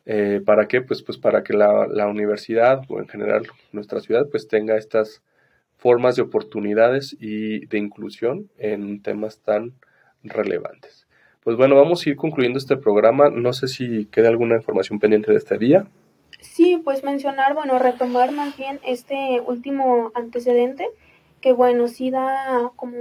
Eh, 0.06 0.42
¿Para 0.44 0.68
qué? 0.68 0.82
Pues, 0.82 1.02
pues 1.02 1.18
para 1.18 1.42
que 1.42 1.54
la 1.54 2.06
universidad 2.08 2.82
o 2.88 3.00
en 3.00 3.08
general 3.08 3.46
nuestra 3.72 4.00
ciudad, 4.00 4.28
pues 4.30 4.48
tenga 4.48 4.76
estas 4.76 5.22
formas 5.76 6.16
de 6.16 6.22
oportunidades 6.22 7.16
y 7.20 7.66
de 7.66 7.78
inclusión 7.78 8.50
en 8.58 9.02
temas 9.02 9.38
tan 9.38 9.74
relevantes. 10.22 11.06
Pues 11.42 11.56
bueno, 11.56 11.76
vamos 11.76 12.04
a 12.04 12.10
ir 12.10 12.16
concluyendo 12.16 12.58
este 12.58 12.76
programa. 12.76 13.28
No 13.28 13.52
sé 13.52 13.68
si 13.68 14.06
queda 14.06 14.28
alguna 14.28 14.56
información 14.56 14.98
pendiente 14.98 15.30
de 15.30 15.38
este 15.38 15.58
día. 15.58 15.86
Sí, 16.40 16.80
pues 16.82 17.04
mencionar, 17.04 17.54
bueno, 17.54 17.78
retomar 17.78 18.32
más 18.32 18.56
bien 18.56 18.80
este 18.84 19.40
último 19.40 20.10
antecedente, 20.14 20.86
que 21.40 21.52
bueno, 21.52 21.88
sí 21.88 22.10
da 22.10 22.70
como 22.76 22.96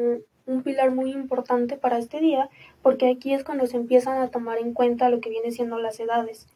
un 0.45 0.63
pilar 0.63 0.91
muy 0.91 1.11
importante 1.11 1.77
para 1.77 1.97
este 1.97 2.19
día, 2.19 2.49
porque 2.81 3.09
aquí 3.09 3.33
es 3.33 3.43
cuando 3.43 3.65
se 3.65 3.77
empiezan 3.77 4.21
a 4.21 4.29
tomar 4.29 4.57
en 4.57 4.73
cuenta 4.73 5.09
lo 5.09 5.21
que 5.21 5.29
viene 5.29 5.51
siendo 5.51 5.77
las 5.79 5.99
edades. 5.99 6.47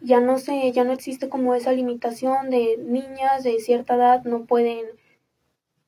Ya 0.00 0.20
no 0.20 0.38
sé, 0.38 0.70
ya 0.72 0.84
no 0.84 0.92
existe 0.92 1.28
como 1.28 1.54
esa 1.54 1.72
limitación 1.72 2.50
de 2.50 2.78
niñas 2.78 3.42
de 3.42 3.58
cierta 3.60 3.94
edad 3.94 4.24
no 4.24 4.44
pueden 4.44 4.86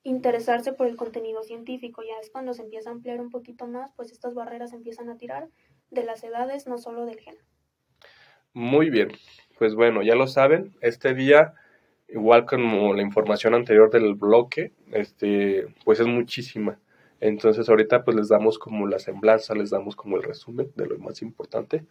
interesarse 0.06 0.72
por 0.72 0.86
el 0.86 0.96
contenido 0.96 1.42
científico. 1.42 2.02
Ya 2.02 2.14
es 2.22 2.30
cuando 2.30 2.54
se 2.54 2.62
empieza 2.62 2.90
a 2.90 2.92
ampliar 2.92 3.20
un 3.20 3.30
poquito 3.30 3.66
más, 3.66 3.92
pues 3.96 4.12
estas 4.12 4.34
barreras 4.34 4.72
empiezan 4.72 5.10
a 5.10 5.16
tirar 5.16 5.48
de 5.90 6.04
las 6.04 6.22
edades, 6.22 6.66
no 6.66 6.78
solo 6.78 7.06
del 7.06 7.18
género. 7.18 7.44
Muy 8.52 8.88
bien, 8.88 9.10
pues 9.58 9.74
bueno, 9.74 10.02
ya 10.02 10.14
lo 10.14 10.28
saben, 10.28 10.74
este 10.80 11.12
día, 11.12 11.54
igual 12.08 12.46
como 12.46 12.94
la 12.94 13.02
información 13.02 13.54
anterior 13.54 13.90
del 13.90 14.14
bloque, 14.14 14.72
este, 14.92 15.66
pues 15.84 16.00
es 16.00 16.06
muchísima. 16.06 16.78
Entonces 17.20 17.68
ahorita 17.68 18.04
pues 18.04 18.16
les 18.16 18.28
damos 18.28 18.58
como 18.58 18.86
la 18.86 18.98
semblanza, 18.98 19.54
les 19.54 19.70
damos 19.70 19.96
como 19.96 20.16
el 20.16 20.22
resumen 20.22 20.70
de 20.76 20.86
lo 20.86 20.98
más 20.98 21.20
importante. 21.20 21.84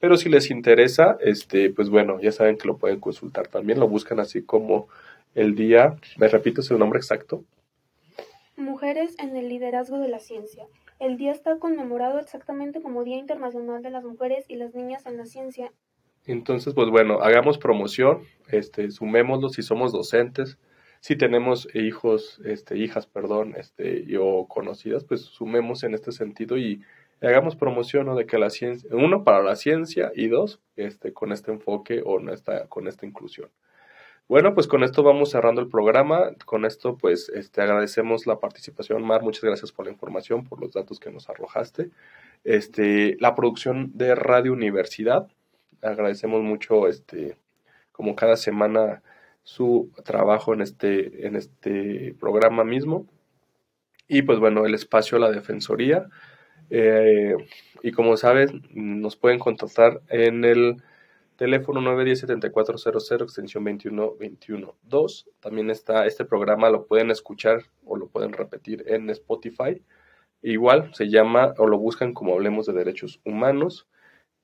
Pero 0.00 0.16
si 0.16 0.28
les 0.28 0.50
interesa, 0.50 1.18
este, 1.20 1.70
pues 1.70 1.90
bueno, 1.90 2.18
ya 2.20 2.32
saben 2.32 2.56
que 2.56 2.68
lo 2.68 2.78
pueden 2.78 3.00
consultar 3.00 3.48
también, 3.48 3.78
lo 3.78 3.88
buscan 3.88 4.20
así 4.20 4.42
como 4.42 4.88
el 5.34 5.54
día, 5.54 5.96
me 6.16 6.28
repito 6.28 6.62
su 6.62 6.78
nombre 6.78 6.98
exacto, 6.98 7.44
Mujeres 8.58 9.14
en 9.20 9.36
el 9.36 9.48
liderazgo 9.48 10.00
de 10.00 10.08
la 10.08 10.18
ciencia. 10.18 10.66
El 10.98 11.16
día 11.16 11.30
está 11.30 11.58
conmemorado 11.60 12.18
exactamente 12.18 12.82
como 12.82 13.04
Día 13.04 13.16
Internacional 13.16 13.82
de 13.82 13.90
las 13.90 14.04
Mujeres 14.04 14.46
y 14.48 14.56
las 14.56 14.74
Niñas 14.74 15.06
en 15.06 15.16
la 15.16 15.26
Ciencia. 15.26 15.72
Entonces, 16.26 16.74
pues 16.74 16.90
bueno, 16.90 17.20
hagamos 17.20 17.56
promoción, 17.56 18.22
este, 18.48 18.90
sumémoslo 18.90 19.48
si 19.48 19.62
somos 19.62 19.92
docentes, 19.92 20.58
si 20.98 21.14
tenemos 21.14 21.68
hijos, 21.72 22.40
este, 22.44 22.76
hijas, 22.76 23.06
perdón, 23.06 23.54
este, 23.56 24.04
o 24.18 24.48
conocidas, 24.48 25.04
pues 25.04 25.20
sumemos 25.20 25.84
en 25.84 25.94
este 25.94 26.10
sentido 26.10 26.58
y 26.58 26.82
hagamos 27.22 27.54
promoción 27.54 28.14
de 28.16 28.26
que 28.26 28.38
la 28.38 28.50
ciencia, 28.50 28.90
uno, 28.92 29.22
para 29.22 29.40
la 29.40 29.54
ciencia 29.54 30.10
y 30.16 30.26
dos, 30.26 30.60
este, 30.74 31.12
con 31.12 31.30
este 31.30 31.52
enfoque 31.52 32.02
o 32.04 32.18
con 32.68 32.88
esta 32.88 33.06
inclusión. 33.06 33.50
Bueno, 34.28 34.52
pues 34.52 34.66
con 34.66 34.84
esto 34.84 35.02
vamos 35.02 35.30
cerrando 35.30 35.62
el 35.62 35.68
programa. 35.68 36.34
Con 36.44 36.66
esto, 36.66 36.98
pues, 36.98 37.30
este, 37.30 37.62
agradecemos 37.62 38.26
la 38.26 38.38
participación, 38.40 39.02
Mar. 39.02 39.22
Muchas 39.22 39.42
gracias 39.42 39.72
por 39.72 39.86
la 39.86 39.92
información, 39.92 40.44
por 40.44 40.60
los 40.60 40.74
datos 40.74 41.00
que 41.00 41.10
nos 41.10 41.30
arrojaste. 41.30 41.90
Este, 42.44 43.16
la 43.20 43.34
producción 43.34 43.90
de 43.94 44.14
Radio 44.14 44.52
Universidad. 44.52 45.28
Agradecemos 45.80 46.42
mucho, 46.42 46.88
este, 46.88 47.38
como 47.90 48.14
cada 48.16 48.36
semana, 48.36 49.02
su 49.44 49.90
trabajo 50.04 50.52
en 50.52 50.60
este, 50.60 51.26
en 51.26 51.34
este 51.34 52.14
programa 52.20 52.64
mismo. 52.64 53.06
Y 54.08 54.22
pues 54.22 54.38
bueno, 54.40 54.66
el 54.66 54.74
espacio 54.74 55.18
la 55.18 55.30
Defensoría. 55.30 56.06
Eh, 56.68 57.34
y 57.82 57.92
como 57.92 58.18
sabes, 58.18 58.52
nos 58.74 59.16
pueden 59.16 59.38
contactar 59.38 60.02
en 60.10 60.44
el 60.44 60.82
teléfono 61.38 61.80
910-7400, 61.80 63.22
extensión 63.22 63.64
21212. 63.64 65.30
También 65.38 65.70
está 65.70 66.04
este 66.04 66.24
programa, 66.24 66.68
lo 66.68 66.86
pueden 66.86 67.12
escuchar 67.12 67.62
o 67.86 67.96
lo 67.96 68.08
pueden 68.08 68.32
repetir 68.32 68.84
en 68.88 69.08
Spotify. 69.10 69.80
Igual 70.42 70.92
se 70.94 71.08
llama 71.08 71.54
o 71.56 71.68
lo 71.68 71.78
buscan 71.78 72.12
como 72.12 72.34
Hablemos 72.34 72.66
de 72.66 72.72
Derechos 72.72 73.20
Humanos. 73.24 73.86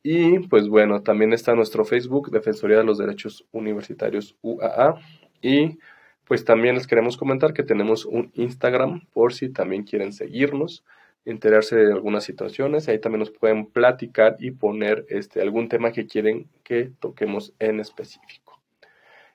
Y 0.05 0.39
pues 0.39 0.69
bueno, 0.69 1.03
también 1.03 1.33
está 1.33 1.55
nuestro 1.57 1.85
Facebook, 1.85 2.31
Defensoría 2.31 2.79
de 2.79 2.85
los 2.85 2.99
Derechos 2.99 3.45
Universitarios 3.51 4.37
UAA. 4.43 4.95
Y 5.43 5.79
pues 6.25 6.45
también 6.45 6.77
les 6.77 6.87
queremos 6.87 7.17
comentar 7.17 7.53
que 7.55 7.65
tenemos 7.65 8.05
un 8.05 8.31
Instagram 8.35 9.07
por 9.13 9.35
si 9.35 9.49
también 9.49 9.83
quieren 9.83 10.13
seguirnos, 10.13 10.85
enterarse 11.25 11.77
de 11.77 11.93
algunas 11.93 12.25
situaciones. 12.25 12.89
Ahí 12.89 12.99
también 12.99 13.21
nos 13.21 13.31
pueden 13.31 13.67
platicar 13.67 14.37
y 14.39 14.51
poner 14.53 15.07
este, 15.09 15.41
algún 15.41 15.69
tema 15.69 15.93
que 15.93 16.07
quieren 16.07 16.49
que 16.63 16.91
toquemos 17.01 17.55
en 17.59 17.81
específico. 17.81 18.61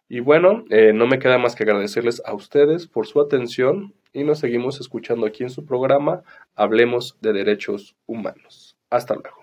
Y 0.07 0.21
bueno, 0.21 0.65
eh, 0.69 0.91
no 0.93 1.05
me 1.05 1.19
queda 1.19 1.37
más 1.37 1.55
que 1.55 1.63
agradecerles 1.63 2.21
a 2.25 2.33
ustedes 2.33 2.87
por 2.87 3.05
su 3.05 3.21
atención 3.21 3.93
y 4.11 4.23
nos 4.23 4.39
seguimos 4.39 4.79
escuchando 4.79 5.27
aquí 5.27 5.43
en 5.43 5.51
su 5.51 5.65
programa 5.65 6.23
Hablemos 6.55 7.17
de 7.21 7.33
Derechos 7.33 7.95
Humanos. 8.07 8.75
Hasta 8.89 9.13
luego. 9.13 9.38